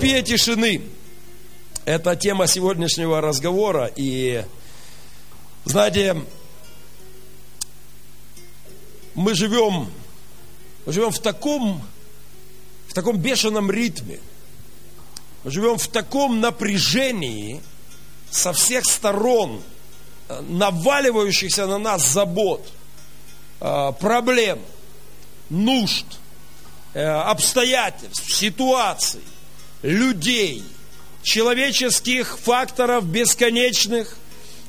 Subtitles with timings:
[0.00, 0.80] Терапия тишины–
[1.84, 3.90] это тема сегодняшнего разговора.
[3.96, 4.42] И,
[5.66, 6.16] знаете,
[9.14, 9.92] мы живем,
[10.86, 11.82] мы живем в таком,
[12.88, 14.20] в таком бешеном ритме.
[15.44, 17.60] Мы живем в таком напряжении
[18.30, 19.60] со всех сторон,
[20.30, 22.66] э, наваливающихся на нас забот,
[23.60, 24.60] э, проблем,
[25.50, 26.06] нужд,
[26.94, 29.20] э, обстоятельств, ситуаций,
[29.82, 30.64] людей,
[31.22, 34.16] человеческих факторов бесконечных,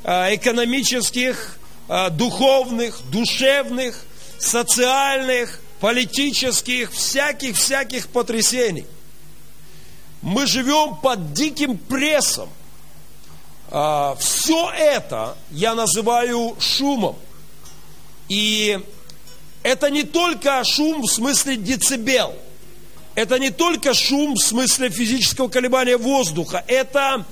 [0.04, 4.04] э, экономических, э, духовных, душевных,
[4.38, 8.86] социальных, политических, всяких-всяких потрясений.
[10.22, 12.50] Мы живем под диким прессом.
[14.20, 17.16] Все это я называю шумом.
[18.28, 18.80] И
[19.64, 22.36] это не только шум в смысле децибел.
[23.16, 26.64] Это не только шум в смысле физического колебания воздуха.
[26.68, 27.26] Это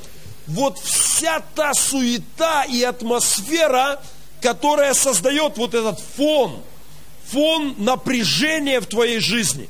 [0.48, 4.02] вот вся та суета и атмосфера,
[4.42, 6.62] которая создает вот этот фон,
[7.28, 9.70] фон напряжения в твоей жизни.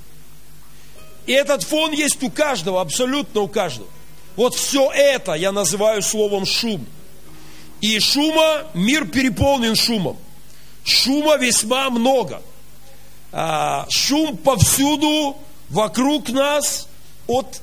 [1.27, 3.87] И этот фон есть у каждого, абсолютно у каждого.
[4.35, 6.85] Вот все это я называю словом шум.
[7.81, 10.17] И шума, мир переполнен шумом.
[10.83, 12.41] Шума весьма много.
[13.31, 15.37] А, шум повсюду,
[15.69, 16.87] вокруг нас,
[17.27, 17.61] от,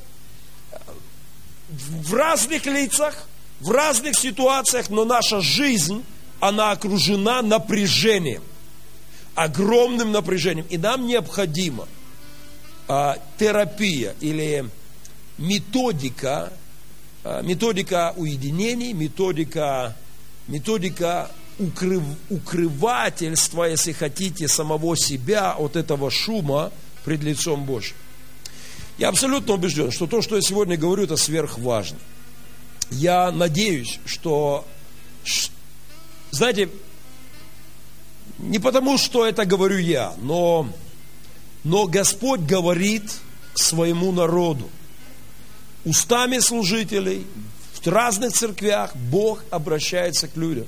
[1.68, 3.26] в разных лицах,
[3.60, 6.04] в разных ситуациях, но наша жизнь,
[6.40, 8.42] она окружена напряжением,
[9.34, 10.66] огромным напряжением.
[10.68, 11.88] И нам необходимо
[12.88, 14.68] а, терапия или
[15.38, 16.52] методика,
[17.24, 19.96] а, методика уединений, методика,
[20.46, 26.70] методика укрыв, укрывательства, если хотите, самого себя от этого шума
[27.06, 27.94] пред лицом Божьим.
[28.98, 31.98] Я абсолютно убежден, что то, что я сегодня говорю, это сверхважно.
[32.90, 34.66] Я надеюсь, что,
[36.32, 36.68] знаете,
[38.38, 40.68] не потому, что это говорю я, но,
[41.62, 43.04] но Господь говорит
[43.54, 44.68] своему народу.
[45.84, 47.24] Устами служителей,
[47.72, 50.66] в разных церквях Бог обращается к людям.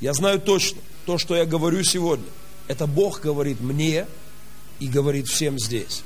[0.00, 2.24] Я знаю точно, то, что я говорю сегодня,
[2.66, 4.06] это Бог говорит мне
[4.80, 6.02] и говорит всем здесь.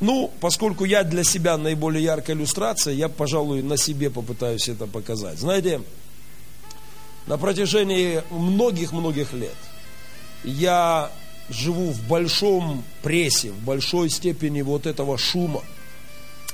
[0.00, 5.38] Ну, поскольку я для себя наиболее яркая иллюстрация, я, пожалуй, на себе попытаюсь это показать.
[5.38, 5.80] Знаете,
[7.26, 9.54] на протяжении многих-многих лет
[10.42, 11.10] я
[11.48, 15.62] живу в большом прессе, в большой степени вот этого шума.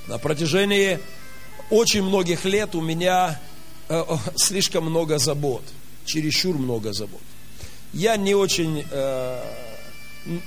[0.06, 1.00] На протяжении
[1.70, 3.40] очень многих лет у меня
[3.88, 4.04] э,
[4.36, 5.62] слишком много забот,
[6.04, 7.20] чересчур много забот.
[7.92, 9.42] Я не очень э,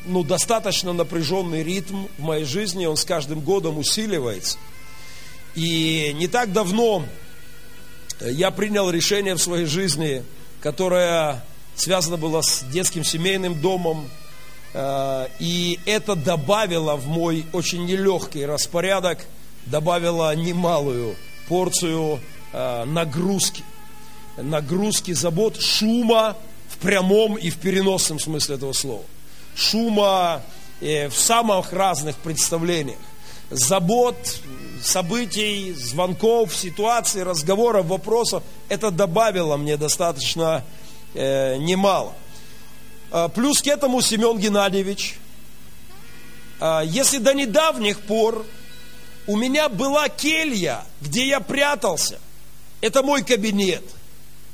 [0.05, 4.57] ну, достаточно напряженный ритм в моей жизни, он с каждым годом усиливается.
[5.55, 7.05] И не так давно
[8.21, 10.23] я принял решение в своей жизни,
[10.61, 11.43] которое
[11.75, 14.09] связано было с детским семейным домом,
[14.73, 19.25] э, и это добавило в мой очень нелегкий распорядок,
[19.65, 21.15] добавило немалую
[21.47, 22.19] порцию
[22.53, 23.63] э, нагрузки,
[24.37, 26.37] нагрузки, забот, шума
[26.69, 29.03] в прямом и в переносном смысле этого слова
[29.55, 30.41] шума
[30.81, 32.99] э, в самых разных представлениях.
[33.49, 34.17] Забот,
[34.81, 38.43] событий, звонков, ситуаций, разговоров, вопросов.
[38.69, 40.63] Это добавило мне достаточно
[41.13, 42.13] э, немало.
[43.11, 45.19] А, плюс к этому Семен Геннадьевич.
[46.85, 48.45] Если до недавних пор
[49.27, 52.19] у меня была келья, где я прятался,
[52.79, 53.83] это мой кабинет.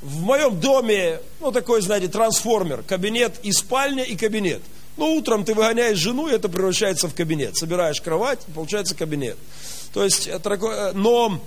[0.02, 4.60] В моем доме, ну такой, знаете, трансформер, кабинет и спальня, и кабинет–
[4.96, 7.56] ну, утром ты выгоняешь жену, и это превращается в кабинет.
[7.56, 9.38] Собираешь кровать, получается кабинет.
[9.92, 11.40] То есть, э, но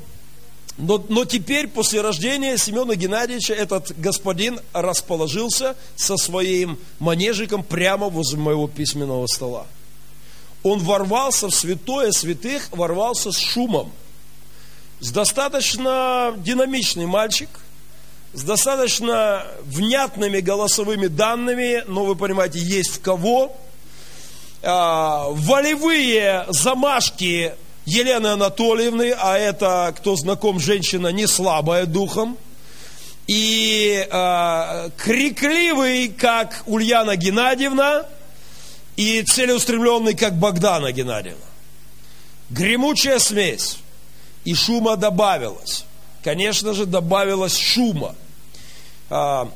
[0.77, 8.39] Но, но теперь, после рождения Семена Геннадьевича, этот господин расположился со своим манежиком прямо возле
[8.39, 9.67] моего письменного стола.
[10.63, 13.91] Он ворвался в святое святых, ворвался с шумом.
[14.99, 17.49] С достаточно динамичный мальчик,
[18.33, 23.55] с достаточно внятными голосовыми данными, но вы понимаете, есть в кого.
[24.63, 27.53] А, волевые замашки
[27.85, 32.37] Елены Анатольевны, а это, кто знаком, женщина не слабая духом,
[33.27, 38.05] и э, крикливый, как Ульяна Геннадьевна,
[38.97, 41.45] и целеустремленный, как Богдана Геннадьевна.
[42.49, 43.77] Гремучая смесь.
[44.43, 45.85] И шума добавилось.
[46.23, 48.15] Конечно же, добавилось шума.
[49.15, 49.47] А,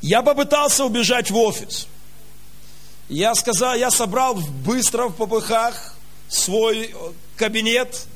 [0.00, 1.86] я попытался убежать в офис.
[3.10, 5.94] Я сказал, я собрал быстро в попыхах
[6.30, 6.94] свой
[7.36, 8.06] кабинет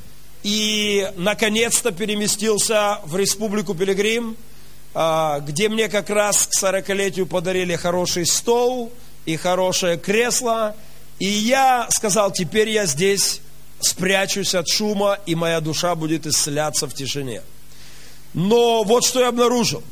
[0.43, 4.39] и наконец-то переместился в Республику Пилигрим,
[4.95, 8.91] а, где мне как раз к 40-летию подарили хороший стол
[9.27, 10.75] и хорошее кресло.
[11.19, 13.43] И я сказал, теперь я здесь
[13.81, 17.43] спрячусь от шума, и моя душа будет исцеляться в тишине.
[18.33, 19.83] Но вот что я обнаружил,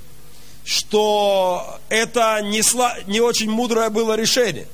[0.66, 2.96] что это не, сла...
[3.06, 4.66] не очень мудрое было решение.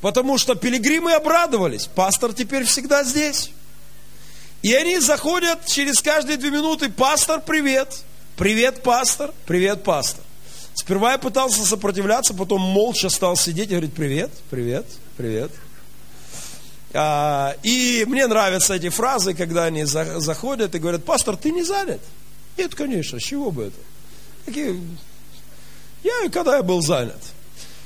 [0.00, 3.50] Потому что пилигримы обрадовались, пастор теперь всегда здесь.
[4.62, 8.02] И они заходят через каждые две минуты, пастор, привет,
[8.36, 10.24] привет, пастор, привет, пастор.
[10.74, 14.86] Сперва я пытался сопротивляться, потом молча стал сидеть и говорить, привет, привет,
[15.18, 15.50] привет.
[16.94, 21.64] А, и мне нравятся эти фразы, когда они за, заходят и говорят, пастор, ты не
[21.64, 22.00] занят?
[22.56, 23.76] Нет, конечно, с чего бы это?
[24.44, 24.80] Такие,
[26.02, 27.20] я, когда я был занят.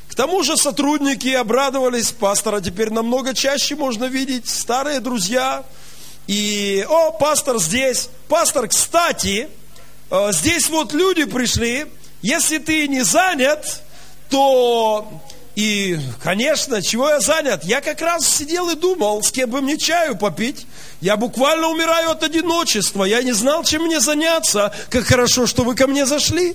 [0.08, 5.64] К тому же сотрудники обрадовались, пастора теперь намного чаще можно видеть, старые друзья,
[6.26, 8.08] и, о, пастор здесь.
[8.28, 9.48] Пастор, кстати,
[10.10, 11.86] э, здесь вот люди пришли.
[12.22, 13.82] Если ты не занят,
[14.28, 15.22] то
[15.56, 17.64] и, конечно, чего я занят?
[17.64, 20.66] Я как раз сидел и думал, с кем бы мне чаю попить.
[21.00, 23.04] Я буквально умираю от одиночества.
[23.04, 24.74] Я не знал, чем мне заняться.
[24.90, 26.54] Как хорошо, что вы ко мне зашли.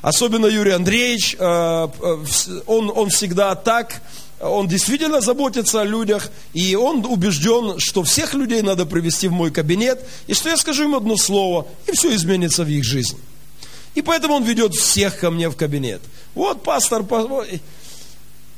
[0.00, 2.24] Особенно Юрий Андреевич, э, э,
[2.66, 4.00] он, он всегда так
[4.40, 9.50] он действительно заботится о людях, и он убежден, что всех людей надо привести в мой
[9.50, 13.18] кабинет, и что я скажу им одно слово, и все изменится в их жизни.
[13.94, 16.02] И поэтому он ведет всех ко мне в кабинет.
[16.34, 17.04] Вот пастор,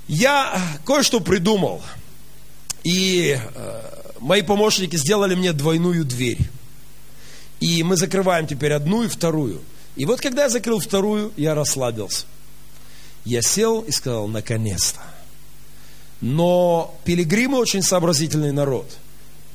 [0.09, 1.83] я кое-что придумал.
[2.85, 3.81] И э,
[4.21, 6.39] мои помощники сделали мне двойную дверь.
[7.61, 9.63] И мы закрываем теперь одну и вторую.
[9.97, 12.27] И вот когда я закрыл вторую, я расслабился.
[13.25, 15.01] Я сел и сказал, наконец-то.
[16.21, 18.89] Но пилигримы очень сообразительный народ.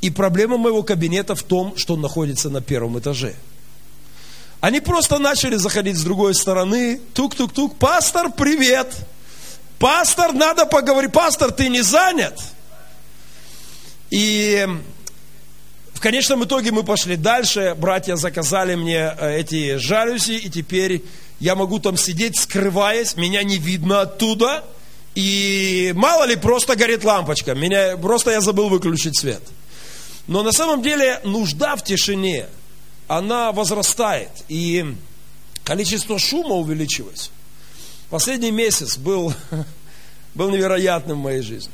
[0.01, 3.35] И проблема моего кабинета в том, что он находится на первом этаже.
[4.59, 6.99] Они просто начали заходить с другой стороны.
[7.13, 7.77] Тук-тук-тук.
[7.77, 8.93] Пастор, привет.
[9.81, 11.11] Пастор, надо поговорить.
[11.11, 12.39] Пастор, ты не занят?
[14.11, 14.67] И
[15.93, 17.75] в конечном итоге мы пошли дальше.
[17.75, 20.33] Братья заказали мне э, эти жалюзи.
[20.33, 21.03] И теперь
[21.39, 23.15] я могу там сидеть, скрываясь.
[23.15, 24.63] Меня не видно оттуда.
[25.15, 27.55] И мало ли, просто горит лампочка.
[27.55, 29.41] Меня, просто я забыл выключить свет.
[30.27, 32.45] Но на самом деле нужда в тишине,
[33.07, 34.29] она возрастает.
[34.47, 34.95] И
[35.63, 37.31] количество шума увеличивается.
[38.11, 39.33] Последний месяц был,
[40.35, 41.71] был невероятным в моей жизни.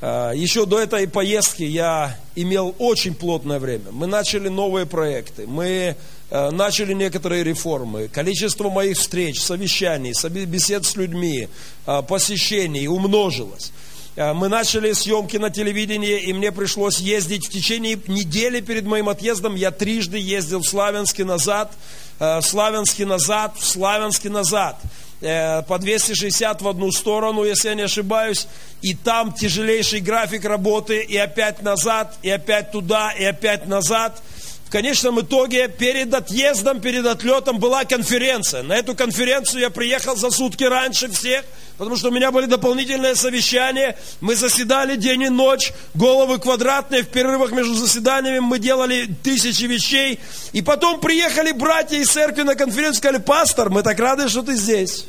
[0.00, 3.92] А, Еще до этой поездки я имел очень плотное время.
[3.92, 5.96] Мы начали новые проекты, мы
[6.30, 8.08] э, начали некоторые реформы.
[8.08, 10.14] Количество моих встреч, совещаний,
[10.46, 11.50] бесед с людьми,
[11.84, 13.70] а, посещений умножилось.
[14.16, 19.10] А, мы начали съемки на телевидении, и мне пришлось ездить в течение недели перед моим
[19.10, 19.56] отъездом.
[19.56, 21.70] Я трижды ездил в Славянске назад,
[22.18, 24.80] э, в Славянске назад, в Славянске назад.
[25.22, 28.46] Э, по 260 в одну сторону, если я не ошибаюсь,
[28.80, 34.22] и там тяжелейший график работы, и опять назад, и опять туда, и опять назад.
[34.70, 38.62] В конечном итоге перед отъездом, перед отлетом была конференция.
[38.62, 41.44] На эту конференцию я приехал за сутки раньше всех,
[41.76, 43.98] потому что у меня были дополнительные совещания.
[44.20, 50.20] Мы заседали день и ночь, головы квадратные, в перерывах между заседаниями мы делали тысячи вещей.
[50.52, 54.54] И потом приехали братья из церкви на конференцию, сказали, пастор, мы так рады, что ты
[54.54, 55.04] здесь.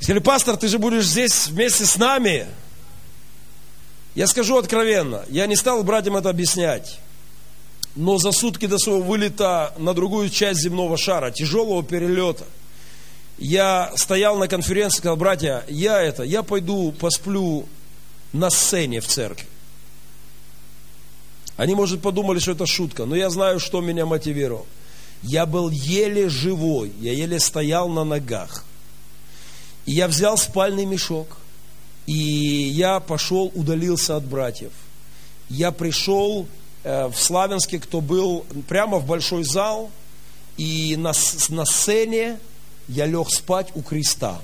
[0.00, 2.46] Сказали, пастор, ты же будешь здесь вместе с нами.
[4.20, 6.98] Я скажу откровенно, я не стал братьям это объяснять.
[7.96, 12.44] Но за сутки до своего вылета на другую часть земного шара, тяжелого перелета,
[13.38, 17.66] я стоял на конференции, сказал, братья, я это, я пойду посплю
[18.34, 19.46] на сцене в церкви.
[21.56, 24.66] Они, может, подумали, что это шутка, но я знаю, что меня мотивировало.
[25.22, 28.66] Я был еле живой, я еле стоял на ногах.
[29.86, 31.39] И я взял спальный мешок,
[32.10, 34.72] и я пошел, удалился от братьев.
[35.48, 36.48] Я пришел
[36.82, 39.92] э, в Славянске, кто был прямо в большой зал,
[40.56, 41.12] и на,
[41.50, 42.40] на сцене
[42.88, 44.42] я лег спать у креста.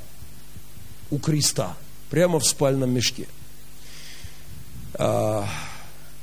[1.11, 1.77] У креста,
[2.09, 3.27] прямо в спальном мешке.
[4.95, 5.49] А,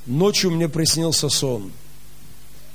[0.06, 1.74] Ночью мне приснился сон,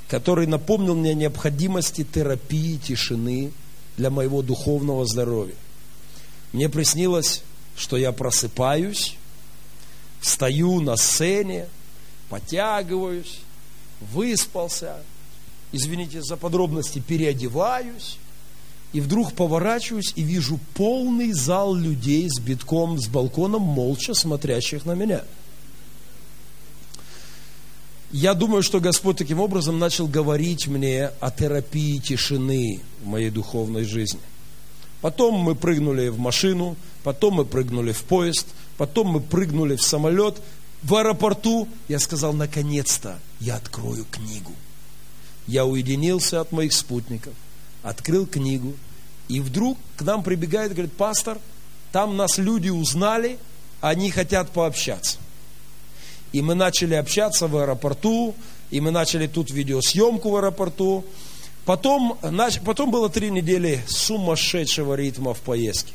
[0.09, 3.51] который напомнил мне о необходимости терапии, тишины
[3.97, 5.57] для моего духовного здоровья.
[6.53, 7.43] Мне приснилось,
[7.79, 9.17] что я просыпаюсь,
[10.21, 11.67] встаю на сцене,
[12.29, 13.41] потягиваюсь,
[14.01, 14.97] выспался,
[15.73, 18.19] извините за подробности, переодеваюсь,
[18.93, 24.93] и вдруг поворачиваюсь и вижу полный зал людей с битком, с балконом, молча смотрящих на
[24.93, 25.25] меня–
[28.11, 33.85] я думаю, что Господь таким образом начал говорить мне о терапии тишины в моей духовной
[33.85, 34.21] жизни.
[35.03, 36.77] Потом мы прыгнули в машину,
[37.09, 38.47] потом мы прыгнули в поезд,
[38.77, 40.43] потом мы прыгнули в самолет.
[40.83, 44.53] В аэропорту я сказал, наконец-то я открою книгу.
[45.47, 47.33] Я уединился от моих спутников,
[47.83, 48.75] открыл книгу,
[49.29, 51.39] и вдруг к нам прибегает говорит, пастор,
[51.93, 53.39] там нас люди узнали,
[53.81, 55.17] они хотят пообщаться.
[56.33, 58.35] И мы начали общаться в аэропорту,
[58.71, 61.07] и мы начали тут видеосъемку в аэропорту.
[61.65, 62.19] Потом,
[62.67, 65.95] потом было три недели сумасшедшего ритма в поездке.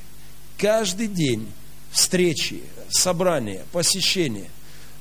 [0.64, 1.46] Каждый день
[1.92, 4.50] встречи, собрания, посещения.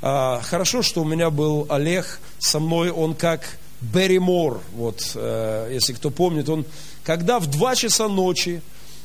[0.00, 5.70] А, хорошо, что у меня был Олег со мной, он как Берри Мор, вот, э,
[5.72, 6.64] если кто помнит, он,
[7.04, 8.60] когда в два часа ночи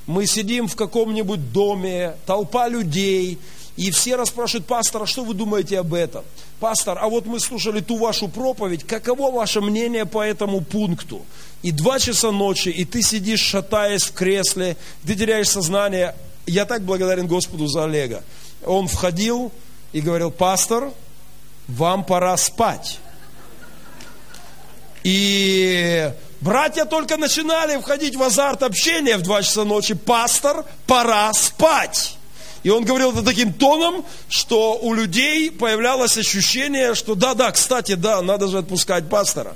[0.08, 3.38] мы сидим в каком-нибудь доме, толпа людей,
[3.76, 6.26] и все расспрашивают пастора, что вы думаете об этом?
[6.60, 11.22] Пастор, а вот мы слушали ту вашу проповедь, каково ваше мнение по этому пункту?
[11.62, 16.16] И два часа ночи, и ты сидишь, шатаясь в кресле, ты теряешь сознание.
[16.48, 18.24] Я так благодарен Господу за Олега.
[18.66, 19.52] Он входил
[19.92, 20.92] и говорил, пастор,
[21.68, 23.00] вам пора спать.
[25.04, 29.94] И братья только начинали входить в азарт общения в два часа ночи.
[29.94, 32.18] Пастор, пора спать.
[32.64, 38.22] И он говорил это таким тоном, что у людей появлялось ощущение, что да-да, кстати, да,
[38.22, 39.56] надо же отпускать пастора.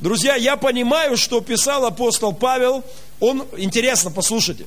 [0.00, 2.82] Друзья, я понимаю, что писал апостол Павел,
[3.20, 4.66] он, интересно, послушайте,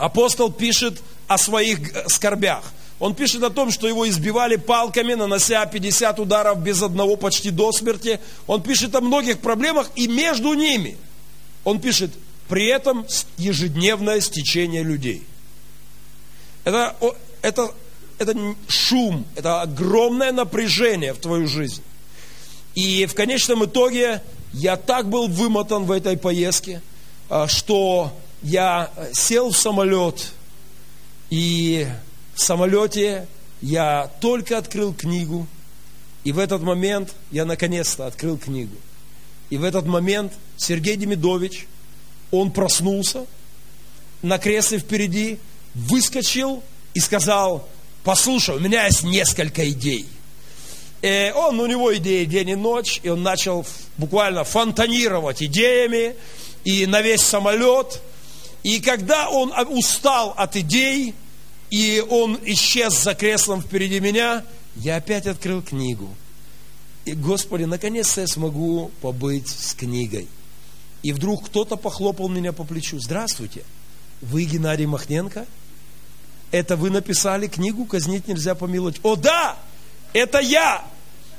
[0.00, 1.78] апостол пишет о своих
[2.08, 2.64] скорбях.
[2.98, 7.72] Он пишет о том, что его избивали палками, нанося 50 ударов без одного почти до
[7.72, 8.18] смерти.
[8.46, 10.96] Он пишет о многих проблемах, и между ними
[11.64, 12.10] он пишет,
[12.48, 15.26] при этом ежедневное стечение людей.
[16.64, 16.96] Это,
[17.42, 17.72] это,
[18.18, 18.36] это
[18.68, 21.82] шум, это огромное напряжение в твою жизнь.
[22.74, 26.82] И в конечном итоге я так был вымотан в этой поездке,
[27.28, 30.32] а, что я сел в самолет,
[31.30, 31.86] и
[32.34, 33.26] в самолете
[33.60, 35.46] я только открыл книгу,
[36.24, 38.76] и в этот момент я наконец-то открыл книгу.
[39.50, 41.66] И в этот момент Сергей Демидович,
[42.30, 43.26] он проснулся
[44.22, 45.38] на кресле впереди,
[45.74, 46.62] выскочил
[46.94, 47.68] и сказал,
[48.04, 50.06] послушай, у меня есть несколько идей.
[51.02, 53.66] И он, у него идеи день и ночь, и он начал
[53.96, 56.14] буквально фонтанировать идеями
[56.64, 58.02] и на весь самолет.
[58.62, 61.14] И когда он устал от идей,
[61.70, 64.44] и он исчез за креслом впереди меня,
[64.76, 66.14] я опять открыл книгу.
[67.04, 70.28] И, Господи, наконец-то я смогу побыть с книгой.
[71.02, 72.98] И вдруг кто-то похлопал меня по плечу.
[73.00, 73.64] Здравствуйте,
[74.20, 75.46] вы Геннадий Махненко?
[76.50, 78.96] Это вы написали книгу «Казнить нельзя помиловать».
[79.02, 79.56] О, да!
[80.12, 80.84] Это я!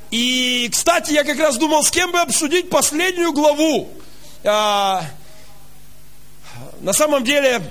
[0.09, 3.89] И, кстати, я как раз думал, с кем бы обсудить последнюю главу.
[4.43, 5.05] А,
[6.81, 7.61] на самом деле,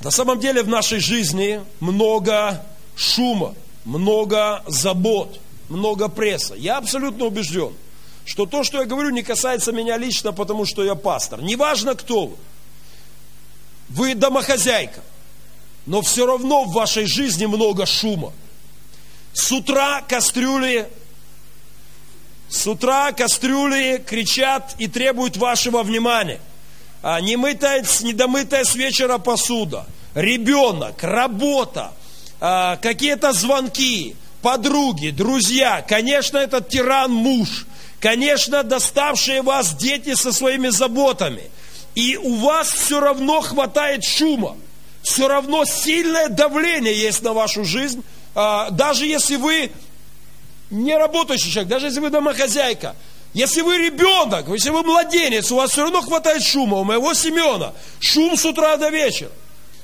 [0.00, 2.64] на самом деле в нашей жизни много
[2.96, 3.54] шума,
[3.84, 6.54] много забот, много пресса.
[6.54, 7.74] Я абсолютно убежден,
[8.24, 11.42] что то, что я говорю, не касается меня лично, потому что я пастор.
[11.42, 12.36] Неважно, кто вы.
[13.88, 15.02] Вы домохозяйка
[15.88, 18.34] но все равно в вашей жизни много шума.
[19.32, 20.86] С утра кастрюли,
[22.50, 26.40] с утра кастрюли кричат и требуют вашего внимания.
[27.02, 31.92] А немытая, недомытая с вечера посуда, ребенок, работа,
[32.40, 37.66] а, какие-то звонки, подруги, друзья, конечно, этот тиран муж,
[38.00, 41.50] конечно, доставшие вас дети со своими заботами.
[41.94, 44.56] И у вас все равно хватает шума.
[45.02, 48.02] Все равно сильное давление есть на вашу жизнь,
[48.34, 49.70] а, даже если вы
[50.70, 52.94] не работающий человек, даже если вы домохозяйка,
[53.34, 56.78] если вы ребенок, если вы младенец, у вас все равно хватает шума.
[56.78, 59.30] У моего Семена шум с утра до вечера.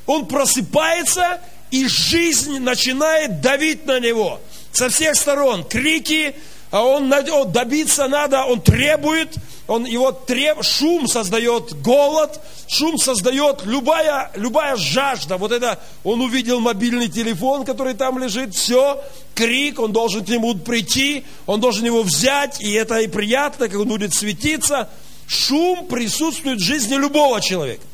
[0.07, 4.41] Он просыпается, и жизнь начинает давить на него.
[4.73, 6.35] Со всех сторон крики,
[6.75, 9.37] а он, он добиться надо, он требует,
[9.69, 15.37] он его треб, шум создает голод, шум создает любая, любая жажда.
[15.37, 19.01] Вот это, он увидел мобильный телефон, который там лежит, все,
[19.37, 23.81] крик, он должен к нему прийти, он должен его взять, и это и приятно, как
[23.81, 24.89] он будет светиться.
[25.29, 27.85] Шум присутствует в жизни любого человека,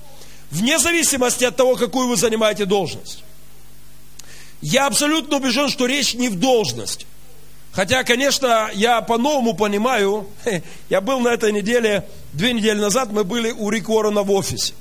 [0.50, 3.24] вне зависимости от того, какую вы занимаете должность.
[4.62, 7.04] Я абсолютно убежден, что речь не в должности.
[7.72, 10.28] Хотя, конечно, я по-новому понимаю,
[10.88, 14.74] я был на этой неделе, две недели назад мы были у Рик Уоррена в офисе.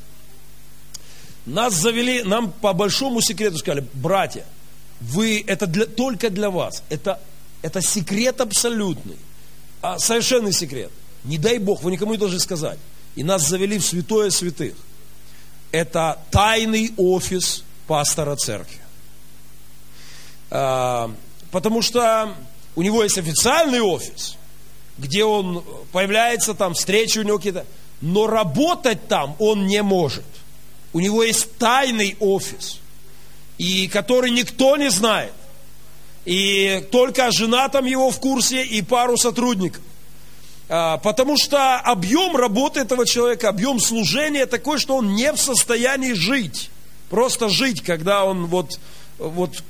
[1.45, 4.45] Нас завели, нам по большому секрету сказали, братья,
[5.01, 7.19] вы, это для, только для вас, это,
[7.61, 9.17] это секрет абсолютный,
[9.81, 10.91] а, совершенный секрет.
[11.23, 12.79] Не дай Бог, вы никому не должны сказать.
[13.15, 14.73] И нас завели в святое святых.
[15.71, 18.79] Это тайный офис пастора церкви.
[20.49, 21.11] А,
[21.51, 22.33] потому что
[22.79, 24.37] у него есть официальный офис,
[24.97, 27.65] где он появляется, там встречи у него какие-то,
[27.99, 30.23] но работать там он не может.
[30.93, 32.79] У него есть тайный офис,
[33.57, 35.33] и который никто не знает.
[36.23, 39.83] И только жена там его в курсе и пару сотрудников.
[40.69, 46.13] А, потому что объем работы этого человека, объем служения такой, что он не в состоянии
[46.13, 46.69] жить.
[47.09, 48.79] Просто жить, когда он вот,
[49.17, 49.63] вот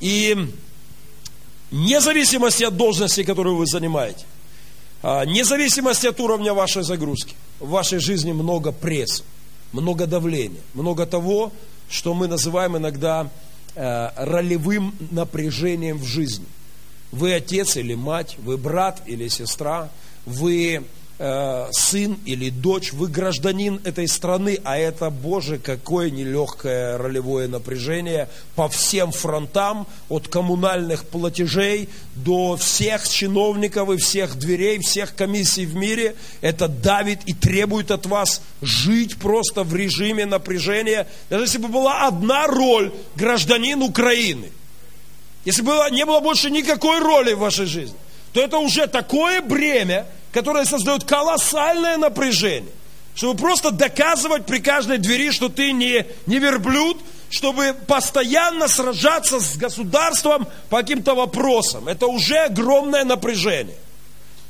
[0.00, 0.36] и
[1.70, 4.24] вне зависимости от должности, которую вы занимаете,
[5.02, 9.24] а, вне зависимости от уровня вашей загрузки, в вашей жизни много пресса,
[9.72, 11.52] много давления, много того,
[11.88, 13.28] что мы называем иногда
[13.74, 16.46] э, ролевым напряжением в жизни.
[17.10, 19.90] Вы отец или мать, вы брат или сестра,
[20.24, 20.84] вы
[21.22, 28.30] Э, сын или дочь, вы гражданин этой страны, а это, Боже, какое нелегкое ролевое напряжение
[28.54, 35.74] по всем фронтам, от коммунальных платежей до всех чиновников и всех дверей, всех комиссий в
[35.74, 36.16] мире.
[36.40, 41.06] Это давит и требует от вас жить просто в режиме напряжения.
[41.28, 44.50] Даже если бы была одна роль гражданин Украины,
[45.44, 47.98] если бы не было больше никакой роли в вашей жизни,
[48.32, 52.72] то это уже такое бремя, которое создает колоссальное напряжение.
[53.14, 59.56] Чтобы просто доказывать при каждой двери, что ты не, не верблюд, чтобы постоянно сражаться с
[59.56, 61.88] государством по каким-то вопросам.
[61.88, 63.76] Это уже огромное напряжение.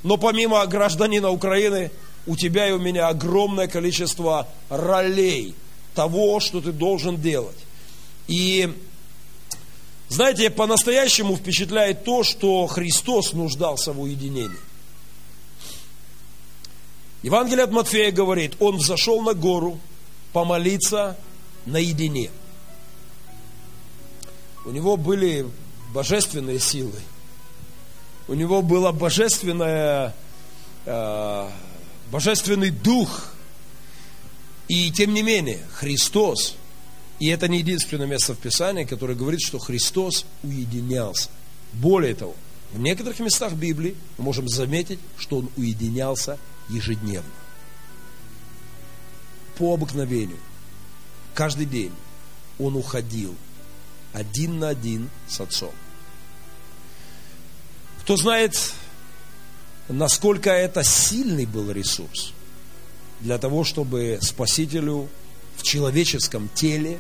[0.03, 1.91] Но помимо гражданина Украины,
[2.27, 5.55] у тебя и у меня огромное количество ролей
[5.95, 7.57] того, что ты должен делать.
[8.29, 8.73] И
[10.09, 14.59] знаете, по-настоящему впечатляет то, что Христос нуждался в уединении.
[17.23, 19.79] Евангелие от Матфея говорит, он взошел на гору
[20.33, 21.17] помолиться
[21.67, 22.31] наедине.
[24.65, 25.47] У него были
[25.93, 26.99] божественные силы.
[28.29, 30.15] У него божественное,
[30.87, 31.49] э,
[32.11, 33.33] божественный дух.
[34.69, 36.55] И тем не менее, Христос,
[37.19, 41.29] и это не единственное место в Писании, которое говорит, что Христос уединялся.
[41.73, 42.35] Более того,
[42.73, 46.39] в некоторых местах Библии мы можем заметить, что Он уединялся
[46.71, 47.31] ежедневно.
[49.59, 50.39] По обыкновению.
[51.35, 51.93] Каждый день
[52.59, 53.35] он уходил
[54.13, 55.73] один на один с отцом.
[58.01, 58.73] Кто знает,
[59.89, 62.33] насколько это сильный был ресурс
[63.21, 65.09] для того, чтобы Спасителю
[65.57, 66.99] в человеческом теле,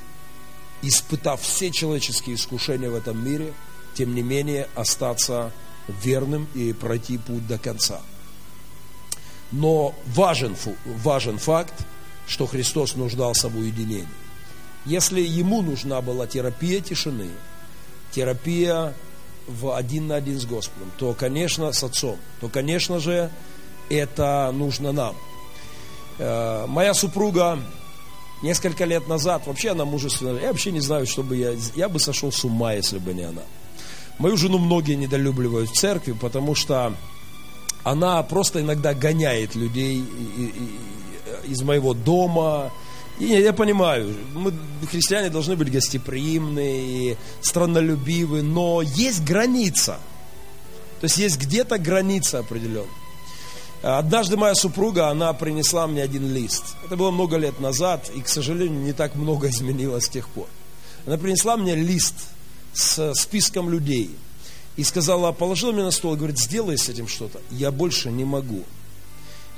[0.83, 3.54] испытав все человеческие искушения в этом мире,
[3.94, 5.52] тем не менее остаться
[5.88, 8.00] верным и пройти путь до конца.
[9.52, 11.74] Но важен, важен факт,
[12.26, 14.06] что Христос нуждался в уединении.
[14.86, 17.28] Если ему нужна была терапия тишины,
[18.12, 18.94] терапия
[19.46, 23.30] в один на один с Господом, то, конечно, с Отцом, то, конечно же,
[23.88, 25.16] это нужно нам.
[26.18, 27.58] Э, моя супруга
[28.42, 32.30] несколько лет назад, вообще она мужественная, я вообще не знаю, чтобы я, я бы сошел
[32.30, 33.42] с ума, если бы не она.
[34.18, 36.94] Мою жену многие недолюбливают в церкви, потому что
[37.84, 40.04] она просто иногда гоняет людей
[41.44, 42.72] из моего дома.
[43.18, 44.52] И я понимаю, мы,
[44.90, 49.98] христиане, должны быть гостеприимны и страннолюбивы, но есть граница.
[51.00, 52.88] То есть есть где-то граница определенная.
[53.82, 56.76] Однажды моя супруга, она принесла мне один лист.
[56.84, 60.48] Это было много лет назад, и, к сожалению, не так много изменилось с тех пор.
[61.06, 62.14] Она принесла мне лист
[62.74, 64.10] с списком людей–
[64.80, 67.38] и сказала, положила мне на стол говорит, сделай с этим что-то.
[67.50, 68.64] Я больше не могу.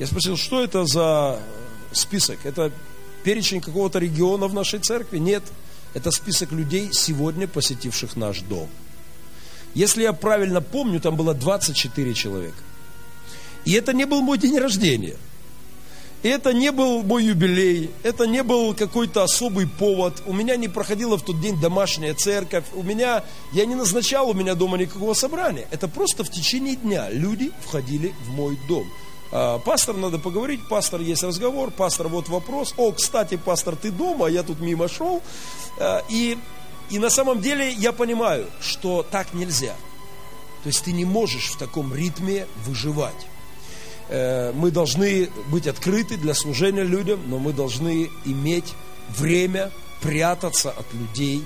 [0.01, 1.39] Я спросил, что это за
[1.93, 2.41] список?
[2.43, 2.73] Это
[3.23, 5.19] перечень какого-то региона в нашей церкви?
[5.19, 5.45] Нет,
[5.95, 8.69] это список людей, сегодня посетивших наш дом.
[9.75, 12.59] Если я правильно помню, там было 24 человека.
[13.65, 15.15] И это не был мой день рождения.
[16.23, 20.23] И это не был мой юбилей, это не был какой-то особый повод.
[20.25, 22.65] У меня не проходила в тот день домашняя церковь.
[22.75, 25.67] У меня, я не назначал у меня дома никакого собрания.
[25.73, 28.87] Это просто в течение дня люди входили в мой дом.
[29.33, 32.73] А, пастор, надо поговорить, пастор, есть разговор, пастор, вот вопрос.
[32.77, 35.23] О, кстати, пастор, ты дома, я тут мимо шел.
[35.81, 36.39] А, и,
[36.89, 39.75] и на самом деле я понимаю, что так нельзя.
[40.63, 43.27] То есть ты не можешь в таком ритме выживать.
[44.15, 48.75] Э, мы должны быть открыты для служения людям, но мы должны иметь
[49.09, 49.71] время
[50.03, 51.43] прятаться от людей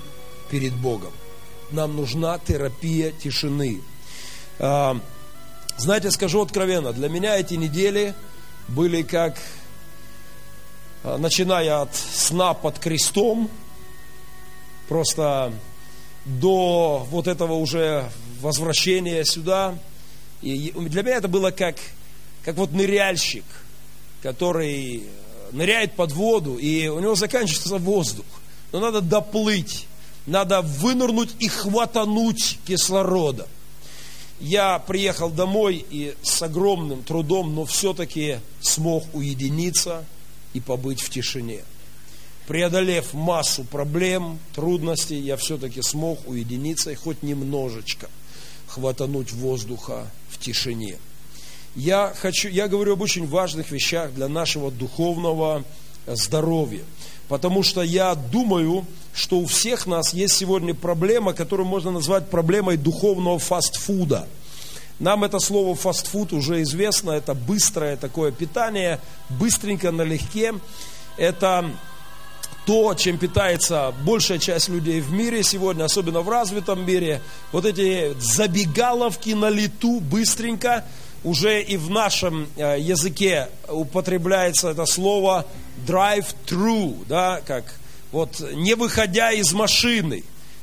[0.50, 1.12] перед Богом.
[1.70, 3.83] Нам нужна терапия тишины.
[4.59, 4.98] А,
[5.76, 8.14] знаете, скажу откровенно, для меня эти недели
[8.66, 9.38] были как,
[11.05, 13.48] а, начиная от сна под крестом,
[14.88, 15.52] просто
[16.24, 19.79] до вот этого уже возвращения сюда.
[20.42, 21.76] И для меня это было как,
[22.46, 23.44] как вот ныряльщик,
[24.22, 25.02] который
[25.52, 28.24] ныряет под воду, и у него заканчивается воздух.
[28.72, 29.87] Но надо доплыть,
[30.24, 33.46] надо вынырнуть и хватануть кислорода
[34.40, 40.04] я приехал домой и с огромным трудом, но все-таки смог уединиться
[40.52, 41.62] и побыть в тишине.
[42.46, 48.09] Преодолев массу проблем, трудностей, я все-таки смог уединиться и хоть немножечко
[48.68, 50.98] хватануть воздуха в тишине.
[51.76, 55.62] Я, хочу, я говорю об очень важных вещах для нашего духовного
[56.06, 56.82] здоровья.
[57.28, 62.78] Потому что я думаю, что у всех нас есть сегодня проблема, которую можно назвать проблемой
[62.78, 64.26] духовного фастфуда.
[64.98, 70.54] Нам это слово фастфуд уже известно, это быстрое такое питание, быстренько, налегке.
[71.18, 71.70] Это
[72.64, 77.20] то, чем питается большая часть людей в мире сегодня, особенно в развитом мире.
[77.52, 80.82] Вот эти забегаловки на лету быстренько,
[81.26, 85.44] уже и в нашем э, языке употребляется это слово
[85.84, 87.64] drive-through, да, как
[88.12, 90.22] вот не выходя из машины,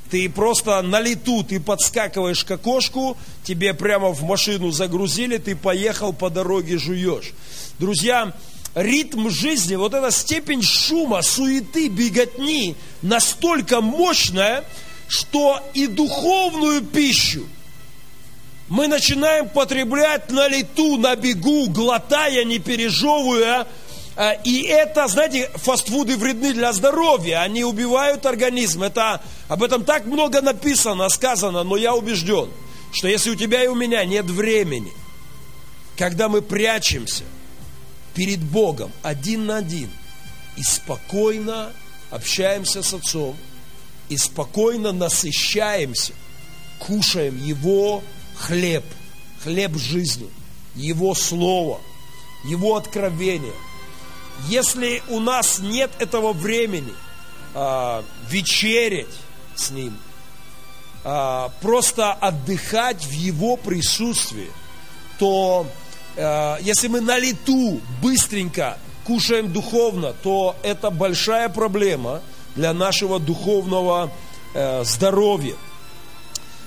[0.09, 6.13] ты просто на лету, ты подскакиваешь к окошку, тебе прямо в машину загрузили, ты поехал
[6.13, 7.33] по дороге, жуешь.
[7.77, 8.33] Друзья,
[8.73, 14.63] ритм жизни, вот эта степень шума, суеты, беготни настолько мощная,
[15.09, 17.45] что и духовную пищу
[18.73, 23.67] мы начинаем потреблять на лету, на бегу, глотая, не пережевывая,
[24.15, 28.83] Э, и это, знаете, фастфуды вредны для здоровья, они убивают организм.
[28.83, 32.49] Это, об этом так много написано, сказано, но я убежден,
[32.91, 34.93] что если у тебя и у меня нет времени,
[35.97, 37.23] когда мы прячемся
[38.13, 39.89] перед Богом один на один
[40.55, 41.71] и спокойно
[42.11, 43.35] общаемся с Отцом,
[44.09, 46.13] и спокойно насыщаемся,
[46.77, 48.03] кушаем Его
[48.47, 48.85] хлеб,
[49.43, 50.29] хлеб жизни,
[50.75, 51.79] Его Слово,
[52.45, 53.53] Его откровение–
[54.47, 56.93] если у нас нет этого времени
[57.53, 59.07] а, вечерять
[59.55, 59.97] с Ним,
[61.03, 64.49] а, просто отдыхать в Его присутствии,
[65.19, 65.67] то
[66.17, 72.21] а, если мы на лету быстренько кушаем духовно, то это большая проблема
[72.55, 74.11] для нашего духовного
[74.53, 75.55] э, здоровья.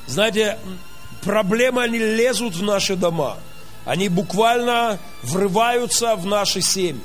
[0.07, 0.59] Знаете,
[1.27, 3.37] проблемы, они лезут в наши дома.
[3.85, 7.03] Они буквально врываются в наши семьи.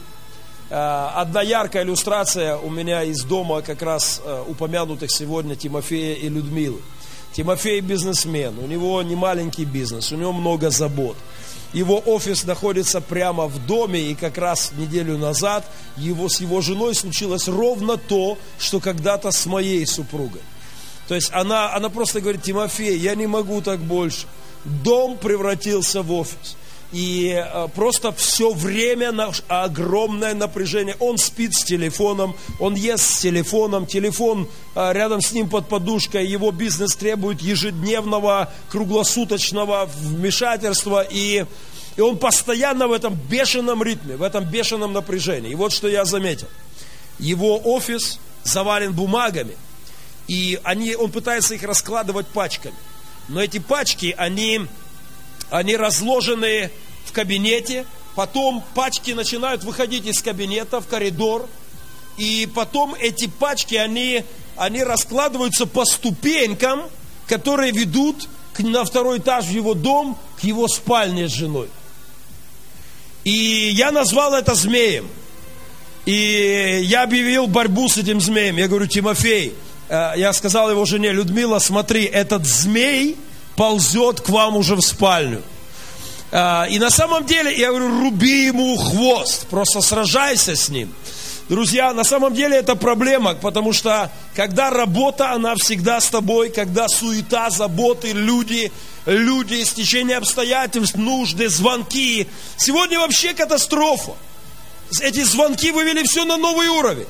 [0.70, 6.30] Э, одна яркая иллюстрация у меня из дома как раз э, упомянутых сегодня Тимофея и
[6.30, 6.80] Людмилы.
[7.34, 11.18] Тимофей бизнесмен, у него не маленький бизнес, у него много забот.
[11.74, 16.94] Его офис находится прямо в доме, и как раз неделю назад его, с его женой
[16.94, 20.42] случилось ровно то, что когда-то с моей супругой.
[21.12, 24.28] То есть она, она просто говорит, Тимофей, я не могу так больше.
[24.64, 26.56] Дом превратился в офис
[26.94, 29.14] и э, просто все время
[29.50, 30.96] огромное напряжение.
[31.02, 36.26] Он спит с телефоном, он ест с телефоном, телефон э, рядом с ним под подушкой,
[36.26, 41.46] его бизнес требует ежедневного, круглосуточного вмешательства, и,
[41.98, 45.52] и он постоянно в этом бешеном ритме, в этом бешеном напряжении.
[45.52, 46.48] И вот что я заметил.
[47.20, 49.58] Его офис завален бумагами,
[50.32, 52.76] и они, он пытается их раскладывать пачками.
[53.28, 54.62] Но эти пачки, они
[55.50, 56.72] они разложены
[57.04, 61.50] в кабинете, потом пачки начинают выходить из кабинета в коридор,
[62.16, 64.24] и потом эти пачки, они,
[64.56, 66.84] они раскладываются по ступенькам,
[67.28, 71.68] которые ведут к- на второй этаж в его дом, к его спальне с женой.
[73.26, 75.10] И я назвал это змеем.
[76.06, 78.56] И я объявил борьбу с этим змеем.
[78.56, 79.54] Я говорю, Тимофей,
[80.16, 83.18] я сказал его жене, Людмила, смотри, этот змей
[83.56, 85.42] ползет к вам уже в спальню.
[86.32, 90.94] А, И на самом деле, я говорю, руби ему хвост, просто сражайся с ним.
[91.50, 96.88] Друзья, на самом деле это проблема, потому что когда работа, она всегда с тобой, когда
[96.88, 98.72] суета, заботы, люди,
[99.06, 102.28] люди, стечение обстоятельств, нужды, звонки.
[102.56, 104.14] Сегодня вообще катастрофа.
[105.02, 107.08] Эти звонки вывели все на новый уровень.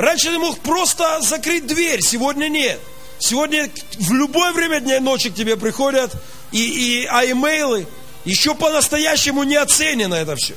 [0.00, 2.80] Раньше ты мог просто закрыть дверь, сегодня нет.
[3.18, 6.10] Сегодня в любое время дня и ночи к тебе приходят
[6.52, 7.86] и, и аймейлы.
[8.24, 10.54] Еще по-настоящему не оценено это все.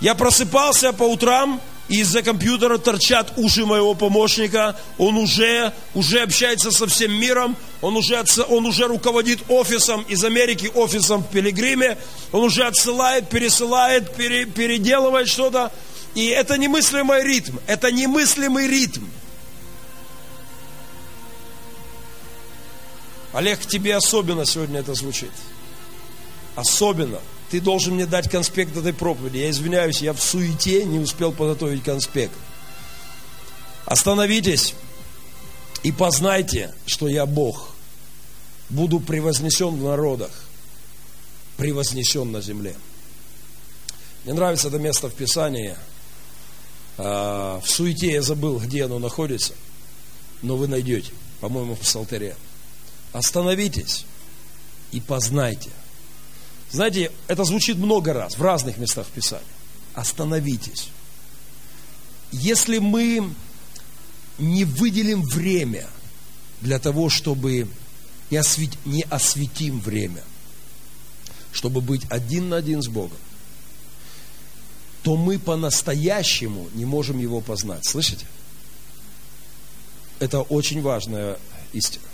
[0.00, 4.76] Я просыпался по утрам, и из-за компьютера торчат уши моего помощника.
[4.96, 7.56] Он уже, уже общается со всем миром.
[7.80, 11.98] Он уже, он уже руководит офисом из Америки, офисом в Пилигриме.
[12.30, 15.72] Он уже отсылает, пересылает, пере- переделывает что-то.
[16.14, 17.58] И это немыслимый ритм.
[17.66, 19.04] Это немыслимый ритм.
[23.32, 25.30] Олег, тебе особенно сегодня это звучит.
[26.54, 27.18] Особенно.
[27.50, 29.38] Ты должен мне дать конспект этой проповеди.
[29.38, 32.34] Я извиняюсь, я в суете не успел подготовить конспект.
[33.86, 34.74] Остановитесь
[35.82, 37.74] и познайте, что я Бог.
[38.68, 40.30] Буду превознесен в народах,
[41.58, 42.74] превознесен на земле.
[44.24, 45.76] Мне нравится это место в Писании.
[47.04, 49.54] А, В суете я забыл, где оно находится,
[50.40, 51.10] но вы найдете,
[51.40, 52.36] по-моему, в Псалтере.
[53.12, 54.06] Остановитесь
[54.92, 55.70] и познайте.
[56.70, 59.44] Знаете, это звучит много раз в разных местах Писания.
[59.94, 60.90] Остановитесь.
[62.30, 63.34] Если мы
[64.38, 65.88] не выделим время
[66.60, 67.68] для того, чтобы
[68.30, 70.22] не осветим время,
[71.50, 73.18] чтобы быть один на один с Богом,
[75.02, 77.84] то мы по-настоящему не можем Его познать.
[77.84, 78.26] Слышите?
[80.20, 81.38] Это очень важная
[81.72, 82.04] истина.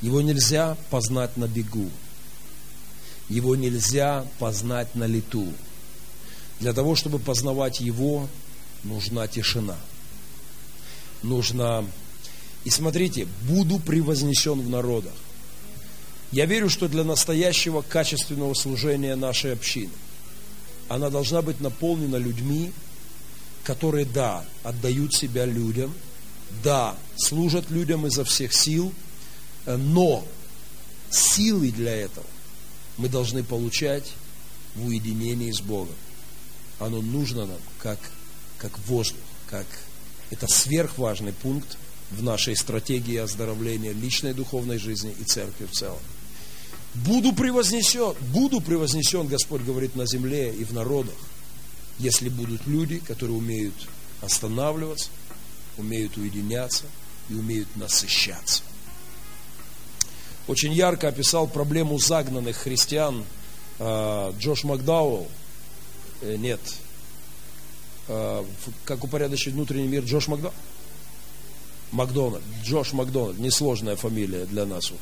[0.00, 1.90] Его нельзя познать на бегу.
[3.28, 5.52] Его нельзя познать на лету.
[6.60, 8.28] Для того, чтобы познавать Его,
[8.84, 9.76] нужна тишина.
[11.22, 11.84] Нужно...
[12.64, 15.12] И смотрите, буду превознесен в народах.
[16.30, 19.90] Я верю, что для настоящего качественного служения нашей общины
[20.88, 22.72] она должна быть наполнена людьми,
[23.64, 25.94] которые, да, отдают себя людям,
[26.62, 28.92] да, служат людям изо всех сил,
[29.66, 30.24] э, но
[31.10, 32.26] силы для этого
[32.98, 34.12] мы должны получать
[34.74, 35.94] в уединении с Богом.
[36.78, 37.98] Оно нужно нам как,
[38.58, 39.66] как воздух, как
[40.30, 41.76] это сверхважный пункт
[42.10, 46.00] в нашей стратегии оздоровления личной духовной жизни и церкви в целом.
[46.94, 51.14] Буду превознесен, буду превознесен, Господь говорит, на земле и в народах,
[51.98, 53.74] если будут люди, которые умеют
[54.20, 55.08] останавливаться,
[55.78, 56.84] умеют уединяться
[57.30, 58.62] и умеют насыщаться.
[60.48, 63.24] Очень ярко описал проблему загнанных христиан
[63.78, 65.28] э, Джош Макдауэлл.
[66.20, 66.60] Э, нет.
[68.08, 68.44] Э,
[68.84, 70.54] как упорядочить внутренний мир Джош Макдауэлл?
[71.92, 72.44] Макдональд.
[72.64, 73.38] Джош Макдональд.
[73.38, 74.92] Несложная фамилия для нас.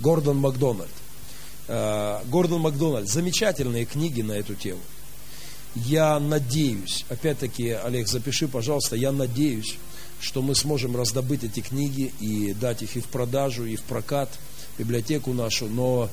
[0.00, 0.90] Гордон Макдональд.
[1.72, 3.08] Э, Гордон Макдональд.
[3.08, 4.80] Замечательные книги на эту тему.
[5.76, 9.76] Я надеюсь, опять-таки, Олег, запиши, пожалуйста, я надеюсь,
[10.18, 14.28] что мы сможем раздобыть эти книги и дать их и в продажу, и в прокат,
[14.78, 16.10] библиотеку нашу, но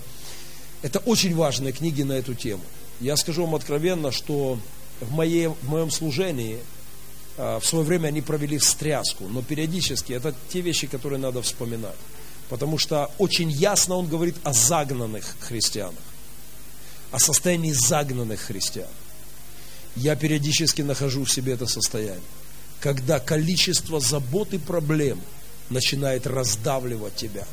[0.83, 2.61] это очень важные книги на эту тему.
[2.99, 4.59] Я скажу вам откровенно, что
[5.01, 6.59] в, моей, в моем служении
[7.39, 11.95] а, в свое время они провели встряску, но периодически это те вещи, которые надо вспоминать.
[12.49, 15.99] Потому что очень ясно он говорит о загнанных христианах,
[17.11, 18.87] о состоянии загнанных христиан.
[19.95, 22.21] Я периодически нахожу в себе это состояние,
[22.79, 25.21] когда количество забот и проблем
[25.69, 27.45] начинает раздавливать тебя.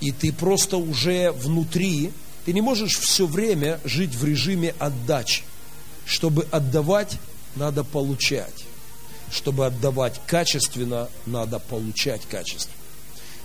[0.00, 2.12] И ты просто уже внутри,
[2.44, 5.42] ты не можешь все время жить в режиме отдачи.
[6.06, 7.18] Чтобы отдавать,
[7.56, 8.64] надо получать.
[9.30, 12.77] Чтобы отдавать качественно, надо получать качественно.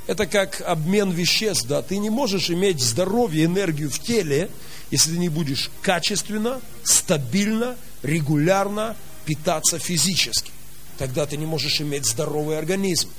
[0.06, 4.50] Это как обмен веществ, да, ты не можешь иметь здоровье, энергию в теле,
[4.92, 10.52] если ты не будешь качественно, стабильно, регулярно питаться физически.
[10.98, 13.10] Тогда ты не можешь иметь здоровый организм.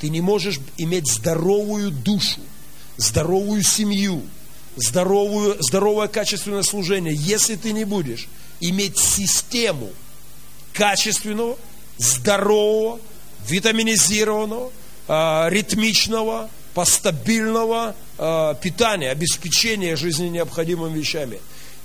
[0.00, 2.40] Ты не можешь иметь здоровую душу,
[2.98, 4.22] здоровую семью,
[4.76, 8.28] здоровую, здоровое качественное служение, если ты не будешь
[8.60, 9.90] иметь систему
[10.74, 11.56] качественного,
[11.96, 13.00] здорового,
[13.48, 14.70] витаминизированного,
[15.08, 21.38] ритмичного, постабильного, э, питание, обеспечение жизненно необходимыми вещами.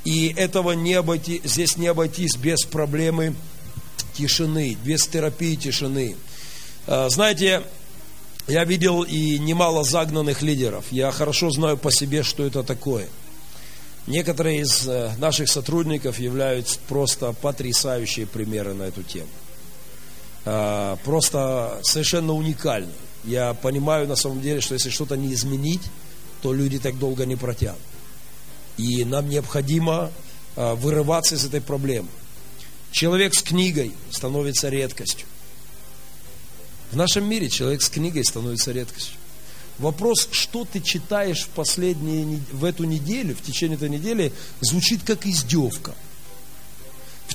[0.04, 3.34] И этого не обойти, здесь не обойтись без проблемы
[4.14, 6.18] тишины, без терапии тишины.
[6.88, 7.64] Э, знаете,
[8.48, 10.84] я видел и немало загнанных лидеров.
[10.92, 13.08] Я хорошо знаю по себе, что это такое.
[14.08, 19.30] Некоторые из э, наших сотрудников являются просто потрясающие примеры на эту тему.
[20.44, 22.92] Э, просто совершенно уникальны.
[23.24, 25.82] Я понимаю на самом деле, что если что-то не изменить,
[26.42, 27.82] то люди так долго не протянут.
[28.78, 30.12] И нам необходимо
[30.56, 32.08] э, вырываться из этой проблемы.
[32.92, 35.28] Человек с книгой становится редкостью.
[36.92, 39.16] В нашем мире человек с книгой становится редкостью.
[39.78, 45.26] Вопрос, что ты читаешь в последние, в эту неделю, в течение этой недели, звучит как
[45.26, 45.96] издевка.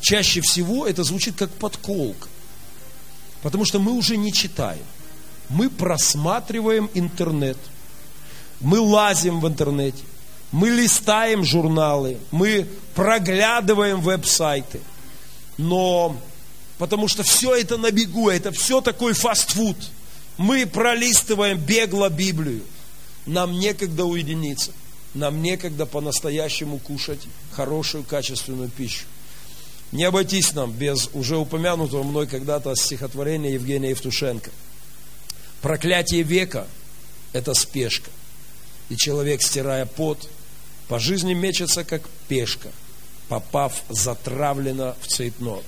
[0.01, 2.29] Чаще всего это звучит как подколка.
[3.42, 4.85] Потому что мы уже не читаем.
[5.48, 7.59] Мы просматриваем интернет.
[8.61, 10.02] Мы лазим в интернете.
[10.52, 12.18] Мы листаем журналы.
[12.30, 14.80] Мы проглядываем веб-сайты.
[15.59, 16.16] Но
[16.78, 19.76] потому что все это на бегу, это все такой фастфуд.
[20.37, 22.62] Мы пролистываем бегло Библию.
[23.26, 24.72] Нам некогда уединиться.
[25.14, 27.20] Нам некогда по-настоящему кушать
[27.52, 29.04] хорошую, качественную пищу.
[29.92, 34.50] Не обойтись нам без уже упомянутого мной когда-то стихотворения Евгения Евтушенко.
[35.62, 36.66] Проклятие века–
[37.32, 38.10] это спешка.
[38.88, 40.28] И человек, стирая пот,
[40.88, 42.70] по жизни мечется, как пешка,
[43.28, 45.64] попав затравленно в цейтнот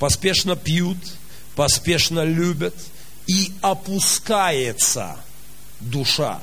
[0.00, 0.96] поспешно пьют,
[1.54, 2.74] поспешно любят,
[3.26, 5.16] и опускается
[5.78, 6.42] душа.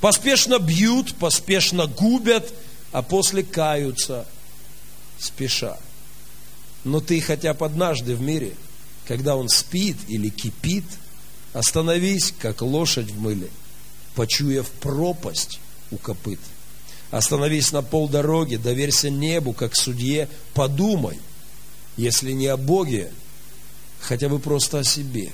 [0.00, 2.52] Поспешно бьют, поспешно губят,
[2.90, 4.26] а после каются
[5.18, 5.76] спеша.
[6.82, 8.56] Но ты хотя бы однажды в мире,
[9.06, 10.84] когда он спит или кипит,
[11.58, 13.48] остановись, как лошадь в мыле,
[14.14, 15.58] почуяв пропасть
[15.90, 16.38] у копыт.
[17.10, 21.18] Остановись на полдороги, доверься небу, как судье, подумай,
[21.96, 23.10] если не о Боге,
[23.98, 25.32] хотя бы просто о себе.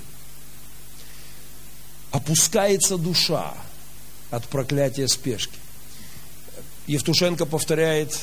[2.09, 3.53] Опускается душа
[4.31, 5.59] от проклятия спешки.
[6.87, 8.19] Евтушенко повторяет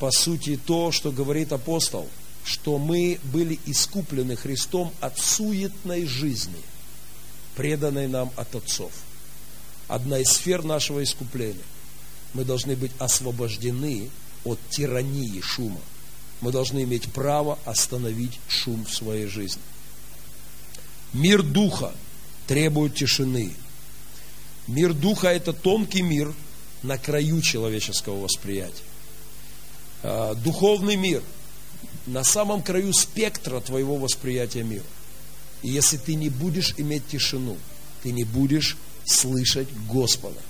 [0.00, 2.08] по сути то, что говорит апостол,
[2.42, 6.58] что мы были искуплены Христом от суетной жизни,
[7.60, 8.90] преданной нам от отцов.
[9.86, 11.60] Одна из сфер нашего искупления.
[12.32, 14.08] Мы должны быть освобождены
[14.44, 15.80] от тирании шума
[16.40, 19.62] мы должны иметь право остановить шум в своей жизни.
[21.12, 21.92] Мир духа
[22.46, 23.52] требует тишины.
[24.66, 26.32] Мир духа– это тонкий мир
[26.82, 28.84] на краю человеческого восприятия.
[30.02, 31.22] А, духовный мир
[32.06, 34.84] на самом краю спектра твоего восприятия мира.
[35.62, 37.56] И если ты не будешь иметь тишину,
[38.02, 40.40] ты не будешь слышать Господа.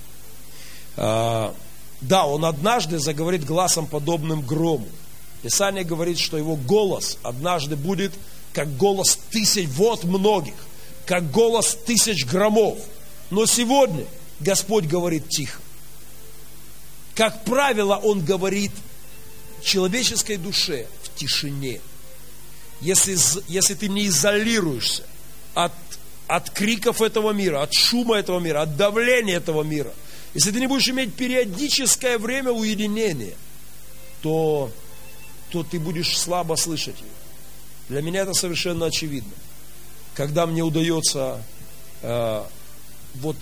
[0.97, 1.53] А,
[2.01, 4.87] да, он однажды заговорит глазом подобным грому.
[5.41, 8.13] Писание говорит, что его голос однажды будет
[8.53, 10.53] как голос тысяч, вот многих,
[11.05, 12.79] как голос тысяч громов.
[13.29, 14.05] Но сегодня
[14.39, 15.61] Господь говорит тихо.
[17.15, 18.71] Как правило, Он говорит
[19.63, 21.81] человеческой душе в тишине.
[22.81, 23.17] Если,
[23.47, 25.03] если ты не изолируешься
[25.53, 25.71] от,
[26.27, 29.93] от криков этого мира, от шума этого мира, от давления этого мира,
[30.33, 33.35] если ты не будешь иметь периодическое время уединения,
[34.21, 34.71] то
[35.51, 37.07] то ты будешь слабо слышать ее.
[37.89, 39.33] Для меня это совершенно очевидно.
[40.15, 41.43] Когда мне удается
[42.01, 42.43] э,
[43.15, 43.35] вот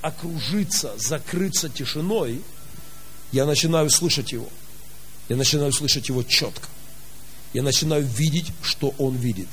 [0.00, 2.42] окружиться, закрыться тишиной,
[3.30, 4.48] я начинаю слышать его.
[5.28, 6.68] Я начинаю слышать его четко.
[7.52, 9.48] Я начинаю видеть, что он видит.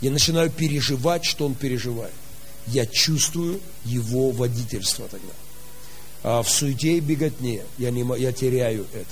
[0.00, 2.14] Я начинаю переживать, что он переживает.
[2.66, 5.32] Я чувствую его водительство тогда.
[6.22, 9.10] А в суете и беготне я, не, я теряю это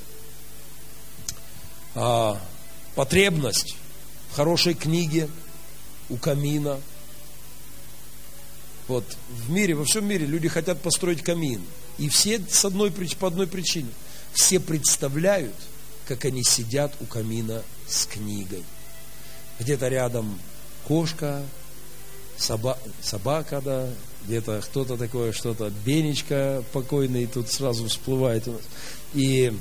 [1.94, 2.40] а,
[2.94, 3.76] потребность
[4.30, 5.28] в хорошей книге
[6.08, 6.80] у камина.
[8.88, 11.62] Вот в мире, во всем мире люди хотят построить камин.
[11.98, 13.88] И все с одной, по одной причине.
[14.32, 15.54] Все представляют,
[16.06, 18.62] как они сидят у камина с книгой.
[19.60, 20.38] Где-то рядом
[20.86, 21.42] кошка,
[22.36, 23.88] соба, собака, да,
[24.26, 28.62] где-то кто-то такое, что-то, Бенечка покойный тут сразу всплывает у нас.
[29.12, 29.52] И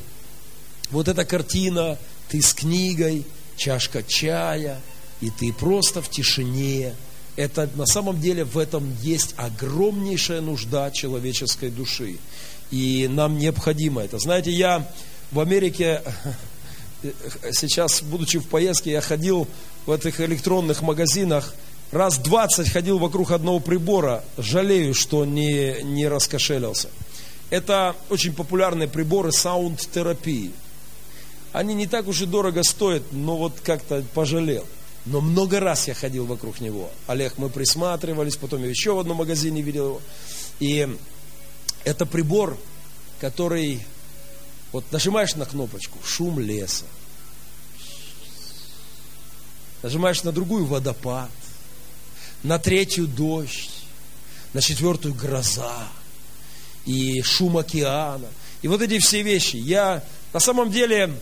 [0.89, 1.97] вот эта картина,
[2.29, 4.79] ты с книгой, чашка чая,
[5.21, 6.95] и ты просто в тишине.
[7.35, 12.17] Это на самом деле в этом есть огромнейшая нужда человеческой души.
[12.71, 14.19] И нам необходимо это.
[14.19, 14.87] Знаете, я
[15.31, 16.01] в Америке
[17.51, 19.47] сейчас, будучи в поездке, я ходил
[19.85, 21.53] в этих электронных магазинах,
[21.91, 26.89] раз 20 ходил вокруг одного прибора, жалею, что не, не раскошелился.
[27.49, 30.51] Это очень популярные приборы саунд-терапии.
[31.51, 34.65] Они не так уж и дорого стоят, но вот как-то пожалел.
[35.05, 36.89] Но много раз я ходил вокруг него.
[37.07, 40.01] Олег, мы присматривались, потом я еще в одном магазине видел его.
[40.59, 40.97] И
[41.83, 42.57] это прибор,
[43.19, 43.81] который,
[44.73, 46.85] вот нажимаешь на кнопочку, шум леса.
[49.83, 51.29] Нажимаешь на другую водопад,
[52.41, 53.69] на третью дождь,
[54.53, 55.87] на четвертую гроза
[56.85, 58.27] и шум океана.
[58.61, 59.57] И вот эти все вещи.
[59.57, 60.03] Я,
[60.33, 61.13] на самом деле,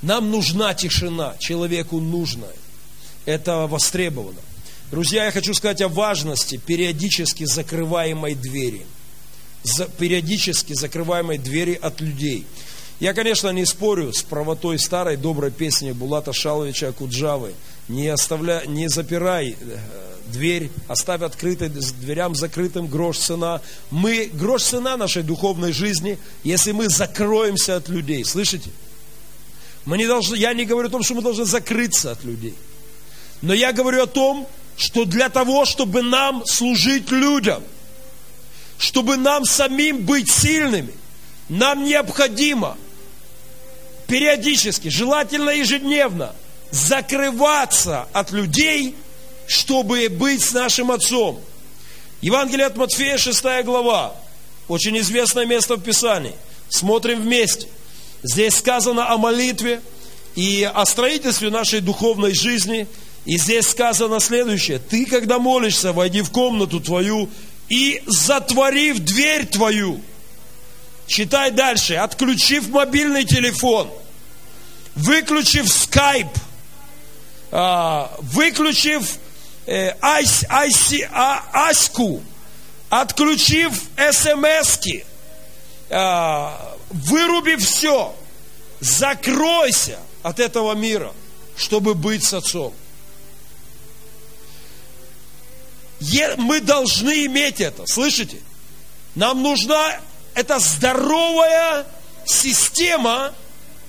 [0.00, 2.48] нам нужна тишина, человеку нужна.
[3.26, 4.40] Это востребовано.
[4.90, 8.86] Друзья, я хочу сказать о важности периодически закрываемой двери.
[9.62, 12.46] За, периодически закрываемой двери от людей.
[13.00, 17.54] Я, конечно, не спорю с правотой старой доброй песни Булата Шаловича Куджавы.
[17.88, 19.78] Не, оставляй, не запирай э,
[20.28, 23.60] дверь, оставь открытой, дверям закрытым грош цена.
[23.90, 28.24] Мы, грош цена нашей духовной жизни, если мы закроемся от людей.
[28.24, 28.70] Слышите?
[29.84, 32.54] Мы не должны, я не говорю о том, что мы должны закрыться от людей.
[33.42, 37.62] Но я говорю о том, что для того, чтобы нам служить людям,
[38.78, 40.94] чтобы нам самим быть сильными,
[41.48, 42.78] нам необходимо
[44.06, 46.34] периодически, желательно ежедневно,
[46.70, 48.94] закрываться от людей,
[49.46, 51.40] чтобы быть с нашим Отцом.
[52.20, 54.14] Евангелие от Матфея, 6 глава,
[54.68, 56.34] очень известное место в Писании.
[56.68, 57.68] Смотрим вместе–
[58.24, 59.82] Здесь сказано о молитве
[60.34, 62.86] и о строительстве нашей духовной жизни.
[63.26, 64.78] И здесь сказано следующее.
[64.78, 67.28] Ты, когда молишься, войди в комнату твою
[67.68, 70.00] и затворив дверь твою.
[71.06, 71.96] Читай дальше.
[71.96, 73.90] Отключив мобильный телефон,
[74.94, 76.28] выключив скайп,
[77.50, 79.16] выключив
[79.66, 82.22] э, а, аську,
[82.88, 83.72] отключив
[84.12, 85.04] смски,
[85.90, 88.14] а, выруби все,
[88.80, 91.12] закройся от этого мира,
[91.56, 92.72] чтобы быть с Отцом.
[96.36, 98.38] Мы должны иметь это, слышите?
[99.14, 100.00] Нам нужна
[100.34, 101.86] эта здоровая
[102.24, 103.32] система,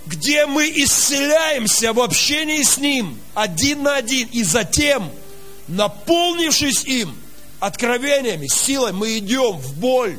[0.06, 5.12] где мы исцеляемся в общении с Ним один на один, и затем,
[5.68, 7.16] наполнившись им
[7.60, 10.18] откровениями, силой, мы идем в боль,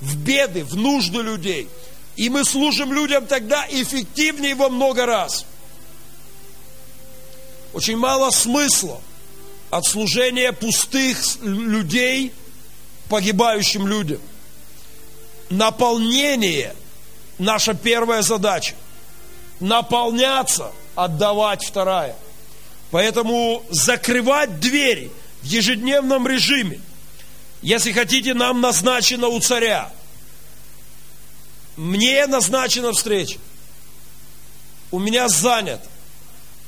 [0.00, 1.68] в беды, в нужды людей–
[2.16, 5.44] и мы служим людям тогда эффективнее во много раз.
[7.74, 9.00] Очень мало смысла
[9.70, 12.32] от служения пустых людей
[13.10, 14.20] погибающим людям.
[15.50, 16.74] Наполнение–
[17.38, 18.74] наша первая задача.
[19.60, 22.16] Наполняться, отдавать вторая.
[22.90, 25.10] Поэтому закрывать двери
[25.42, 26.80] в ежедневном режиме,
[27.62, 29.92] если хотите, нам назначено у царя–
[31.76, 33.38] мне назначена встреча.
[34.90, 35.82] У меня занят.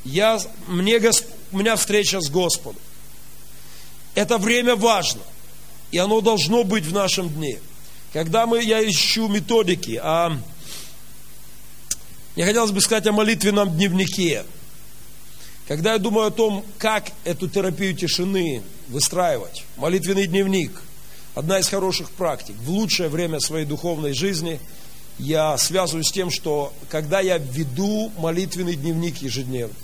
[0.04, 1.00] Я, мне,
[1.50, 2.80] у меня встреча с Господом.
[4.14, 5.22] Это время важно.
[5.90, 7.58] И оно должно быть в нашем дне.
[8.12, 10.38] Когда мы, я ищу методики, а
[12.34, 14.44] мне хотелось бы сказать о молитвенном дневнике.
[15.66, 20.82] Когда я думаю о том, как эту терапию тишины выстраивать, молитвенный дневник–
[21.34, 22.56] одна из хороших практик.
[22.62, 24.60] В лучшее время своей духовной жизни–
[25.18, 29.74] я связываю с тем, что когда я веду молитвенный дневник ежедневно,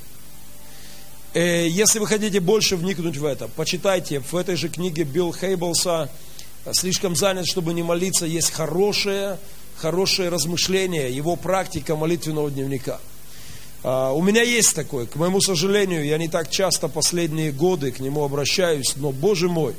[1.35, 6.09] э, если вы хотите больше вникнуть в это, почитайте в этой же книге Билл Хейблса
[6.73, 9.39] «Слишком занят, чтобы не молиться» есть хорошее,
[9.77, 13.01] хорошее размышление, его практика молитвенного дневника.
[13.83, 18.01] А, у меня есть такое, к моему сожалению, я не так часто последние годы к
[18.01, 19.75] нему обращаюсь, но, Боже мой,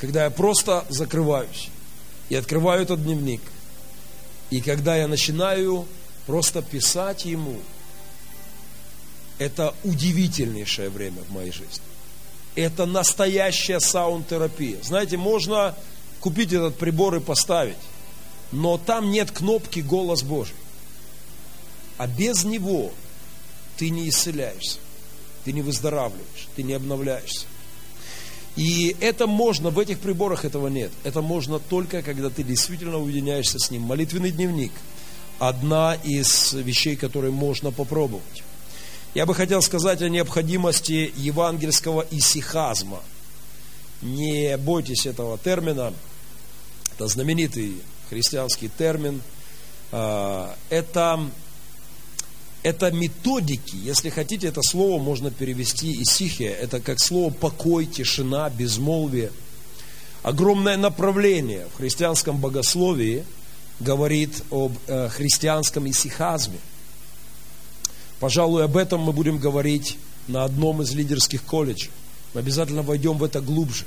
[0.00, 1.70] когда я просто закрываюсь
[2.28, 3.40] и открываю этот дневник–
[4.50, 5.86] и когда я начинаю
[6.26, 7.60] просто писать ему,
[9.38, 11.82] это удивительнейшее время в моей жизни.
[12.58, 14.78] Это настоящая саунд-терапия.
[14.82, 15.76] Знаете, можно
[16.18, 17.76] купить этот прибор и поставить,
[18.50, 20.56] но там нет кнопки «Голос Божий».
[21.98, 22.90] А без него
[23.76, 24.80] ты не исцеляешься,
[25.44, 27.46] ты не выздоравливаешь, ты не обновляешься.
[28.56, 30.90] И это можно, в этих приборах этого нет.
[31.04, 33.82] Это можно только, когда ты действительно уединяешься с ним.
[33.82, 34.72] Молитвенный дневник–
[35.38, 38.42] одна из вещей, которые можно попробовать.
[39.18, 43.00] Я бы хотел сказать о необходимости евангельского исихазма.
[44.00, 45.92] Не бойтесь этого термина.
[46.94, 47.78] Это знаменитый
[48.10, 49.20] христианский термин.
[49.90, 51.28] А, это
[52.62, 59.32] это методики, если хотите, это слово можно перевести исихия, это как слово покой, тишина, безмолвие.
[60.22, 63.24] Огромное направление в христианском богословии
[63.80, 66.58] говорит об э, христианском исихазме.
[68.20, 71.90] Пожалуй, об этом мы будем говорить на одном из лидерских колледжей.
[72.34, 73.84] Мы обязательно войдем в это глубже,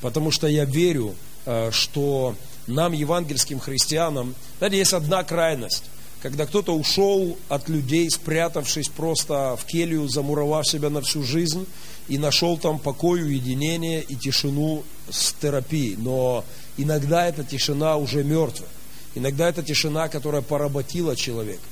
[0.00, 1.14] потому что я верю,
[1.46, 2.34] э, что
[2.66, 5.84] нам, евангельским христианам, знаете, есть одна крайность–
[6.22, 11.66] когда кто-то ушел от людей, спрятавшись просто в келью, замуровав себя на всю жизнь,
[12.08, 15.96] и нашел там покой, уединение и тишину с терапией.
[15.96, 16.44] Но
[16.76, 18.68] иногда эта тишина уже мертвая.
[19.14, 21.62] Иногда это тишина, которая поработила человека.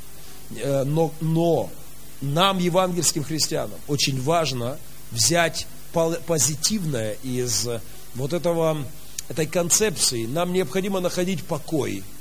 [0.57, 1.71] Э, но, но
[2.21, 4.79] нам, евангельским христианам, очень важно
[5.11, 5.67] взять
[6.27, 7.69] позитивное из
[8.15, 8.85] вот этого,
[9.29, 10.27] этой концепции.
[10.27, 12.03] Нам необходимо находить покой–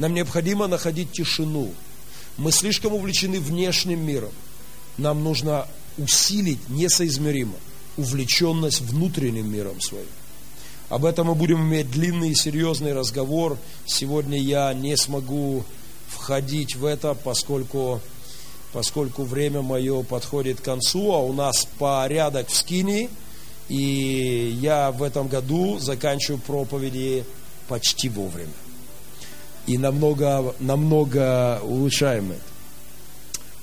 [0.00, 1.74] нам необходимо находить тишину.
[2.38, 4.32] Мы слишком увлечены внешним миром.
[4.96, 5.68] Нам нужно
[5.98, 7.54] усилить несоизмеримо
[7.98, 10.06] увлеченность внутренним миром своим.
[10.88, 13.58] Об этом мы будем иметь длинный и серьезный разговор.
[13.84, 15.66] Сегодня я не смогу
[16.08, 18.00] входить в это, поскольку,
[18.72, 23.08] поскольку время мое подходит к концу, а у нас порядок в скинии,
[23.68, 27.24] и я в этом году заканчиваю проповеди
[27.68, 28.52] почти вовремя
[29.66, 32.40] и намного, намного улучшаем это.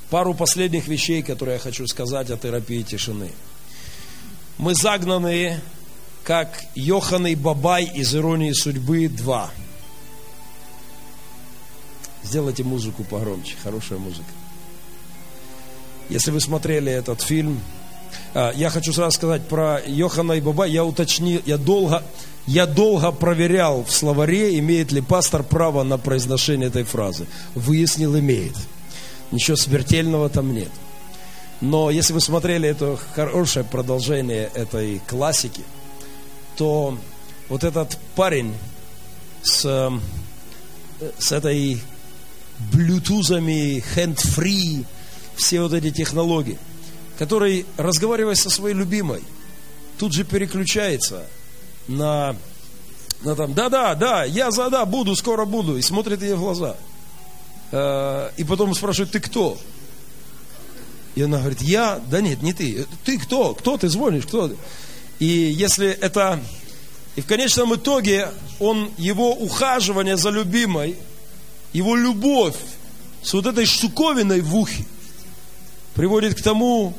[0.09, 3.31] Пару последних вещей, которые я хочу сказать о терапии тишины.
[4.57, 5.59] Мы загнаны,
[6.23, 9.49] как Йохан Бабай из «Иронии судьбы 2».
[12.23, 14.36] Сделайте музыку погромче, хорошая музыка.
[16.09, 17.59] Если вы смотрели этот фильм,
[18.33, 20.71] а, я хочу сразу сказать про Йохана и Бабай.
[20.71, 22.03] Я уточнил, я долго,
[22.45, 27.25] я долго проверял в словаре, имеет ли пастор право на произношение этой фразы.
[27.55, 28.55] Выяснил, имеет.
[29.31, 30.71] Ничего смертельного там нет.
[31.59, 35.63] Но если вы смотрели это хорошее продолжение этой классики,
[36.55, 36.97] то
[37.49, 38.53] вот этот парень
[39.41, 39.91] с,
[41.17, 41.81] с этой
[42.71, 44.85] блютузами, hand-free,
[45.37, 46.57] все вот эти технологии,
[47.17, 49.23] который, разговаривая со своей любимой,
[49.97, 51.25] тут же переключается–
[51.87, 52.35] на,
[53.21, 56.75] на там, да-да, да, я за, да, буду, скоро буду, и смотрит ей в глаза.
[57.71, 59.57] Э, и потом спрашивает, ты кто?
[61.15, 62.85] И она говорит, я, да нет, не ты.
[63.03, 63.55] Ты кто?
[63.55, 64.25] Кто ты звонишь?
[64.25, 64.57] Кто ты?
[65.19, 66.39] И если это...
[67.15, 68.29] И в конечном итоге
[68.59, 70.95] он, его ухаживание за любимой,
[71.73, 72.55] его любовь
[73.23, 74.85] с вот этой штуковиной в ухе
[75.97, 76.93] приводит к тому,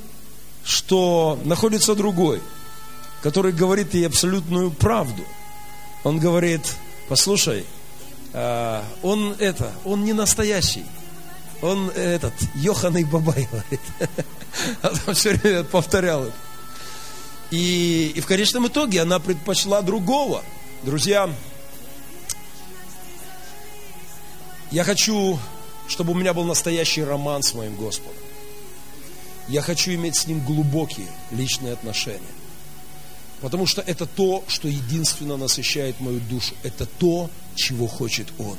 [0.64, 2.42] что находится другой–
[3.22, 5.24] который говорит ей абсолютную правду.
[6.04, 6.76] Он говорит,
[7.08, 7.64] послушай,
[8.32, 10.84] а, он это, он не настоящий.
[11.60, 13.80] Он этот, Йохан Бабай говорит.
[14.82, 16.34] Она все время повторял это.
[17.50, 20.44] И, и в конечном итоге она предпочла другого.
[20.82, 21.28] Друзья,
[24.70, 25.38] я хочу,
[25.88, 28.27] чтобы у меня был настоящий роман с моим Господом.
[29.48, 32.20] Я хочу иметь с Ним глубокие личные отношения.
[33.40, 36.54] Потому что это то, что единственно насыщает мою душу.
[36.62, 38.58] Это то, чего хочет Он.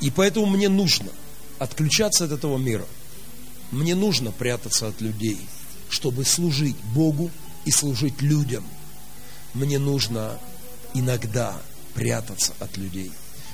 [0.00, 1.10] И поэтому мне нужно
[1.58, 2.86] отключаться от этого мира.
[3.70, 5.38] Мне нужно прятаться от людей,
[5.90, 7.30] чтобы служить Богу
[7.64, 8.64] и служить людям.
[9.54, 10.38] Мне нужно
[10.94, 11.60] иногда
[11.94, 13.10] прятаться от людей.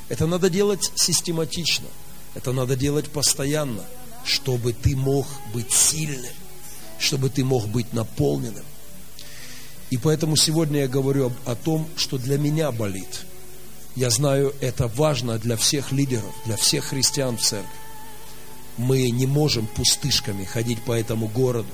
[0.09, 1.86] Это надо делать систематично.
[2.34, 3.84] Это надо делать постоянно,
[4.24, 6.32] чтобы ты мог быть сильным,
[6.98, 8.64] чтобы ты мог быть наполненным.
[9.90, 13.26] И поэтому сегодня я говорю о том, что для меня болит.
[13.96, 17.68] Я знаю, это важно для всех лидеров, для всех христиан в церкви.
[18.76, 21.72] Мы не можем пустышками ходить по этому городу.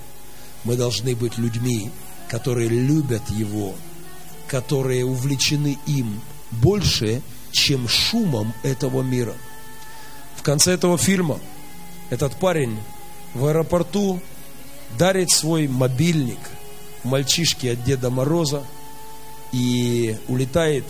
[0.64, 1.90] Мы должны быть людьми,
[2.28, 3.74] которые любят его,
[4.48, 6.20] которые увлечены им
[6.50, 7.22] больше,
[7.52, 9.34] чем шумом этого мира.
[10.36, 11.38] В конце этого фильма
[12.10, 12.78] этот парень
[13.34, 14.20] в аэропорту
[14.98, 16.38] дарит свой мобильник–
[17.06, 18.62] мальчишки от Деда Мороза
[19.52, 20.84] и улетает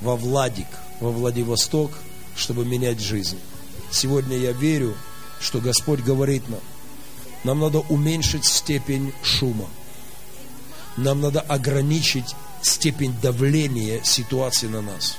[0.00, 0.66] во Владик,
[1.00, 1.92] во Владивосток,
[2.34, 3.38] чтобы менять жизнь.
[3.90, 4.96] Сегодня я верю,
[5.40, 6.60] что Господь говорит нам,
[7.44, 9.68] нам надо уменьшить степень шума.
[10.96, 15.16] Нам надо ограничить степень давления ситуации на нас,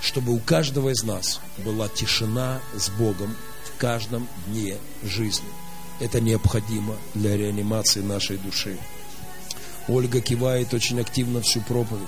[0.00, 3.34] чтобы у каждого из нас была тишина с Богом
[3.78, 5.48] каждом дне жизни.
[6.00, 8.76] Это необходимо для реанимации нашей души.
[9.88, 12.06] Ольга кивает очень активно всю проповедь.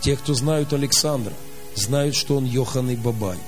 [0.00, 1.32] Те, кто знают Александра,
[1.74, 3.38] знают, что он Йохан и Бабай.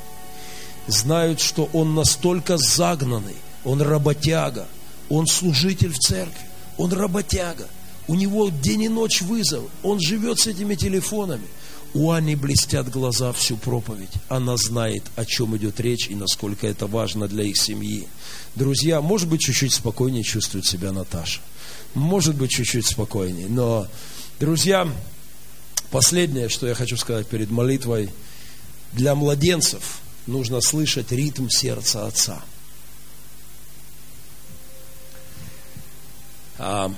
[0.86, 4.66] Знают, что он настолько загнанный, он работяга,
[5.10, 6.46] он служитель в церкви,
[6.78, 7.66] он работяга.
[8.06, 11.46] У него день и ночь вызов, он живет с этими телефонами.
[11.94, 14.10] У Ани блестят глаза всю проповедь.
[14.28, 18.06] Она знает, о чем идет речь и насколько это важно для их семьи.
[18.54, 21.40] Друзья, может быть, чуть-чуть спокойнее чувствует себя Наташа.
[21.94, 23.48] Может быть, чуть-чуть спокойнее.
[23.48, 23.86] Но,
[24.38, 24.86] друзья,
[25.90, 28.10] последнее, что я хочу сказать перед молитвой.
[28.92, 32.42] Для младенцев нужно слышать ритм сердца Отца.
[36.58, 36.92] А,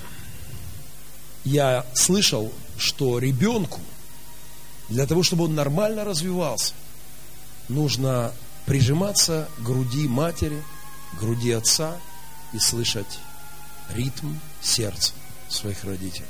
[1.44, 3.80] я слышал, что ребенку
[4.90, 6.74] для того, чтобы он нормально развивался,
[7.68, 8.32] нужно
[8.66, 10.62] прижиматься к груди матери,
[11.14, 11.96] к груди отца
[12.52, 13.18] и слышать
[13.94, 15.12] ритм сердца
[15.48, 16.26] своих родителей.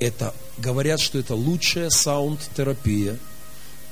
[0.00, 3.18] Это говорят, что это лучшая саунд-терапия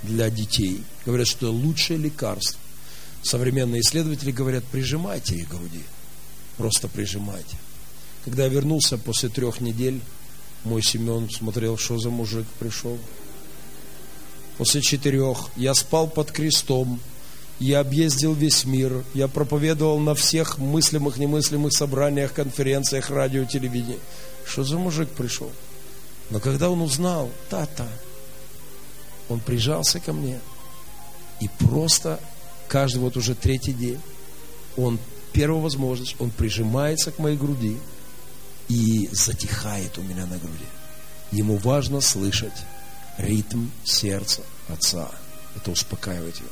[0.02, 0.82] для детей.
[1.04, 2.58] Говорят, что это лучшее лекарство.
[3.22, 5.82] Современные исследователи говорят, прижимайте их груди.
[6.56, 7.56] Просто прижимайте.
[8.24, 10.00] Когда я вернулся после трех недель,
[10.64, 12.98] мой Семен смотрел, что за мужик пришел.
[14.58, 17.00] После четырех я спал под крестом,
[17.60, 24.00] я объездил весь мир, я проповедовал на всех мыслимых, немыслимых собраниях, конференциях, радио, телевидении.
[24.44, 25.50] Что за мужик пришел?
[26.30, 27.86] Но когда он узнал, тата,
[29.28, 30.40] он прижался ко мне.
[31.40, 32.18] И просто
[32.66, 34.00] каждый вот уже третий день,
[34.76, 34.98] он,
[35.32, 37.76] первая возможность, он прижимается к моей груди
[38.68, 40.66] и затихает у меня на груди.
[41.30, 42.64] Ему важно слышать
[43.18, 45.10] ритм сердца Отца.
[45.56, 46.48] Это успокаивает его.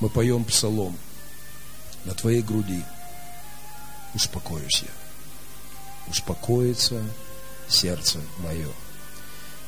[0.00, 0.96] Мы поем псалом
[2.04, 2.82] на твоей груди.
[4.14, 6.10] Успокоюсь я.
[6.10, 7.02] Успокоится
[7.68, 8.68] сердце мое.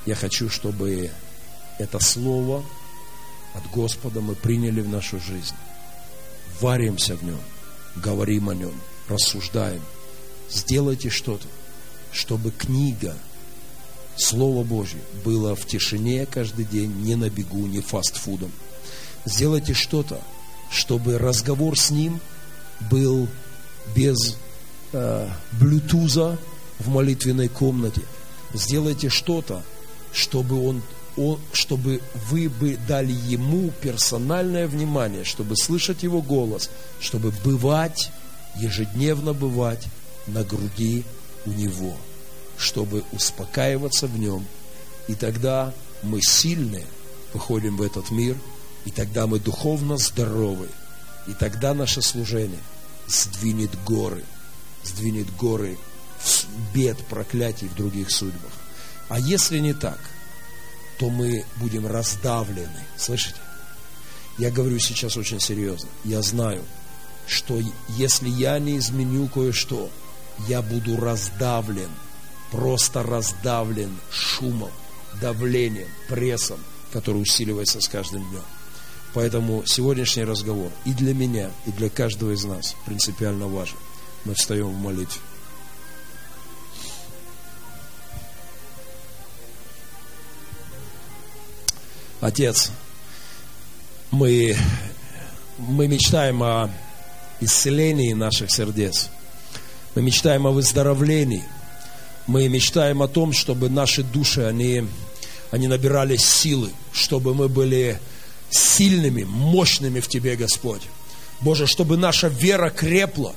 [0.07, 1.13] Я хочу, чтобы
[1.79, 2.65] это слово
[3.55, 5.55] от Господа мы приняли в нашу жизнь.
[6.61, 7.41] Варимся в нем,
[7.97, 8.75] говорим о нем,
[9.09, 9.83] рассуждаем.
[10.51, 11.47] Сделайте что-то,
[12.13, 13.17] чтобы книга–
[14.17, 18.53] Слово Божье было в тишине каждый день, не на бегу, не фастфудом.
[19.25, 20.21] Сделайте что-то,
[20.71, 22.21] чтобы разговор с Ним
[22.91, 23.29] был
[23.95, 24.37] без
[24.93, 26.39] э, блютуза
[26.79, 28.03] в молитвенной комнате.
[28.53, 29.63] Сделайте что-то,
[30.13, 30.83] чтобы он,
[31.17, 36.69] он, чтобы вы бы дали ему персональное внимание, чтобы слышать его голос,
[37.01, 38.11] чтобы бывать,
[38.57, 39.87] ежедневно бывать
[40.27, 41.05] на груди
[41.47, 41.97] у него
[42.59, 44.47] чтобы успокаиваться в нем.
[45.09, 45.73] И тогда
[46.03, 46.87] мы сильные
[47.33, 48.37] выходим в этот мир,
[48.85, 50.69] и тогда мы духовно здоровы.
[51.27, 52.61] И тогда наше служение
[53.07, 54.25] сдвинет горы,
[54.85, 55.79] сдвинет горы
[56.75, 58.53] бед, проклятий в других судьбах.
[59.09, 59.99] А если не так,
[60.99, 62.87] то мы будем раздавлены.
[62.97, 63.41] Слышите?
[64.39, 65.89] Я говорю сейчас очень серьезно.
[66.05, 66.65] Я знаю,
[67.27, 69.91] что если я не изменю кое-что,
[70.49, 71.91] я буду раздавлен
[72.53, 74.71] просто раздавлен шумом,
[75.21, 76.61] давлением, прессом,
[76.93, 78.45] который усиливается с каждым днем.
[79.15, 83.79] Поэтому сегодняшний разговор и для меня, и для каждого из нас принципиально важен.
[84.27, 85.21] Мы встаем в молитве.
[92.21, 92.71] Отец,
[94.11, 94.57] мы,
[95.57, 96.71] мы мечтаем о
[97.41, 99.09] исцелении наших сердец.
[99.95, 101.45] Мы мечтаем о выздоровлении–
[102.27, 104.87] мы мечтаем о том, чтобы наши души, они,
[105.51, 107.99] они набирали силы, чтобы мы были
[108.51, 110.83] сильными, мощными в Тебе, Господь.
[111.41, 113.35] Боже, чтобы наша вера крепла,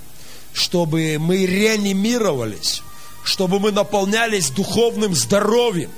[0.53, 2.83] чтобы мы реанимировались,
[3.23, 5.89] чтобы мы наполнялись духовным здоровьем,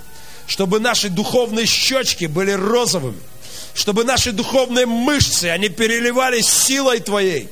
[0.47, 3.19] чтобы наши духовные щечки были розовыми,
[3.73, 7.49] чтобы наши духовные мышцы, они переливались силой Твоей.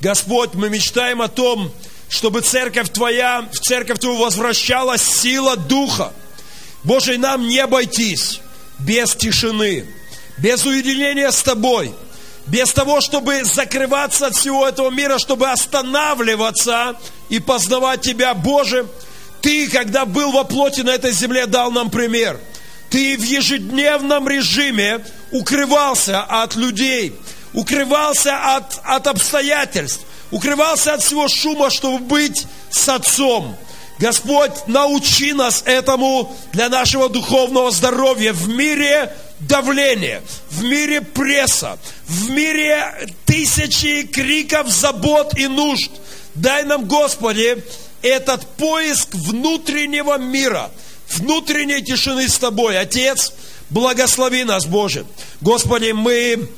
[0.00, 1.72] Господь, мы мечтаем о том,
[2.12, 6.12] чтобы церковь Твоя, в церковь Твою возвращалась сила Духа.
[6.84, 8.40] Боже, нам не обойтись
[8.78, 9.86] без тишины,
[10.36, 11.94] без уединения с Тобой,
[12.46, 16.98] без того, чтобы закрываться от всего этого мира, чтобы останавливаться
[17.30, 18.34] и познавать Тебя.
[18.34, 18.86] Боже,
[19.40, 22.38] Ты, когда был во плоти на этой земле, дал нам пример.
[22.90, 27.16] Ты в ежедневном режиме укрывался от людей,
[27.54, 33.56] укрывался от, от обстоятельств, укрывался от всего шума, чтобы быть с Отцом.
[33.98, 41.78] Господь, научи нас этому для нашего духовного здоровья в мире давления, в мире пресса,
[42.08, 45.90] в мире тысячи криков, забот и нужд.
[46.34, 47.62] Дай нам, Господи,
[48.00, 50.70] этот поиск внутреннего мира,
[51.10, 52.78] внутренней тишины с Тобой.
[52.78, 53.32] Отец,
[53.70, 55.04] благослови нас, Боже.
[55.42, 56.48] Господи, мы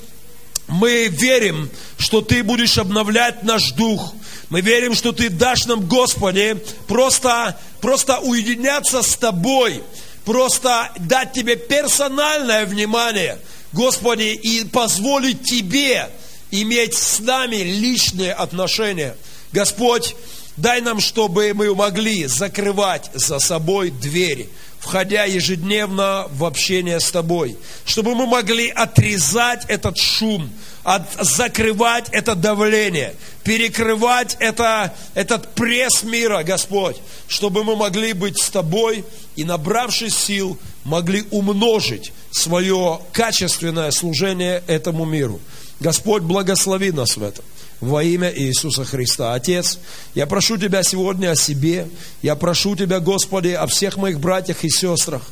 [0.67, 4.15] мы верим, что Ты будешь обновлять наш дух.
[4.49, 6.57] Мы верим, что Ты дашь нам, Господи,
[6.87, 9.83] просто, просто уединяться с Тобой,
[10.25, 13.39] просто дать Тебе персональное внимание,
[13.73, 16.11] Господи, и позволить Тебе
[16.51, 19.17] иметь с нами личные отношения.
[19.53, 20.17] Господь,
[20.57, 24.49] дай нам, чтобы мы могли закрывать за собой двери–
[24.85, 30.51] входя ежедневно в общение с Тобой, чтобы мы могли отрезать этот шум,
[30.83, 36.97] от, закрывать это давление, перекрывать это, этот пресс мира, Господь,
[37.29, 45.07] чтобы мы могли быть с Тобой и, набравшись сил, могли умножить свое качественное служение этому
[45.07, 45.41] миру.
[45.81, 47.45] Господь, благослови нас в этом
[47.85, 49.35] во имя Иисуса Христа.
[49.35, 49.78] Отец,
[50.14, 51.89] я прошу Тебя сегодня о себе,
[52.22, 55.22] я прошу Тебя, Господи, о всех моих братьях и сестрах.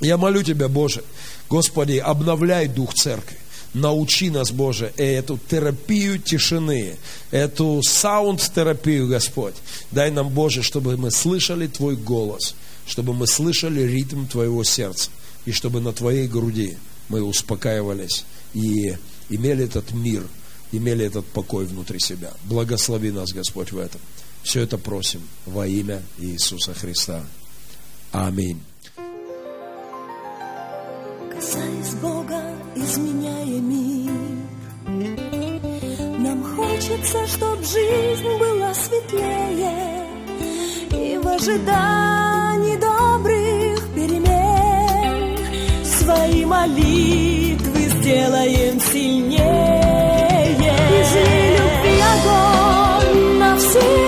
[0.00, 1.02] Я молю Тебя, Боже,
[1.48, 3.38] Господи, обновляй дух церкви.
[3.72, 6.96] Научи нас, Боже, эту терапию тишины,
[7.30, 9.54] эту саунд-терапию, Господь.
[9.90, 12.54] Дай нам, Боже, чтобы мы слышали Твой голос,
[12.86, 15.10] чтобы мы слышали ритм Твоего сердца,
[15.44, 16.78] и чтобы на Твоей груди
[17.08, 18.24] мы успокаивались
[18.54, 18.96] и
[19.28, 20.24] имели этот мир–
[20.72, 22.32] имели этот покой внутри себя.
[22.44, 24.00] Благослови нас, Господь, в этом.
[24.42, 27.24] Все это просим во имя Иисуса Христа.
[28.12, 28.60] Аминь.
[31.34, 32.40] Касаясь Бога,
[32.74, 34.12] изменяя мир,
[36.18, 40.06] Нам хочется, чтоб жизнь была светлее,
[40.92, 45.38] И в ожидании добрых перемен
[45.84, 50.05] Свои молитвы сделаем сильнее
[53.80, 54.05] see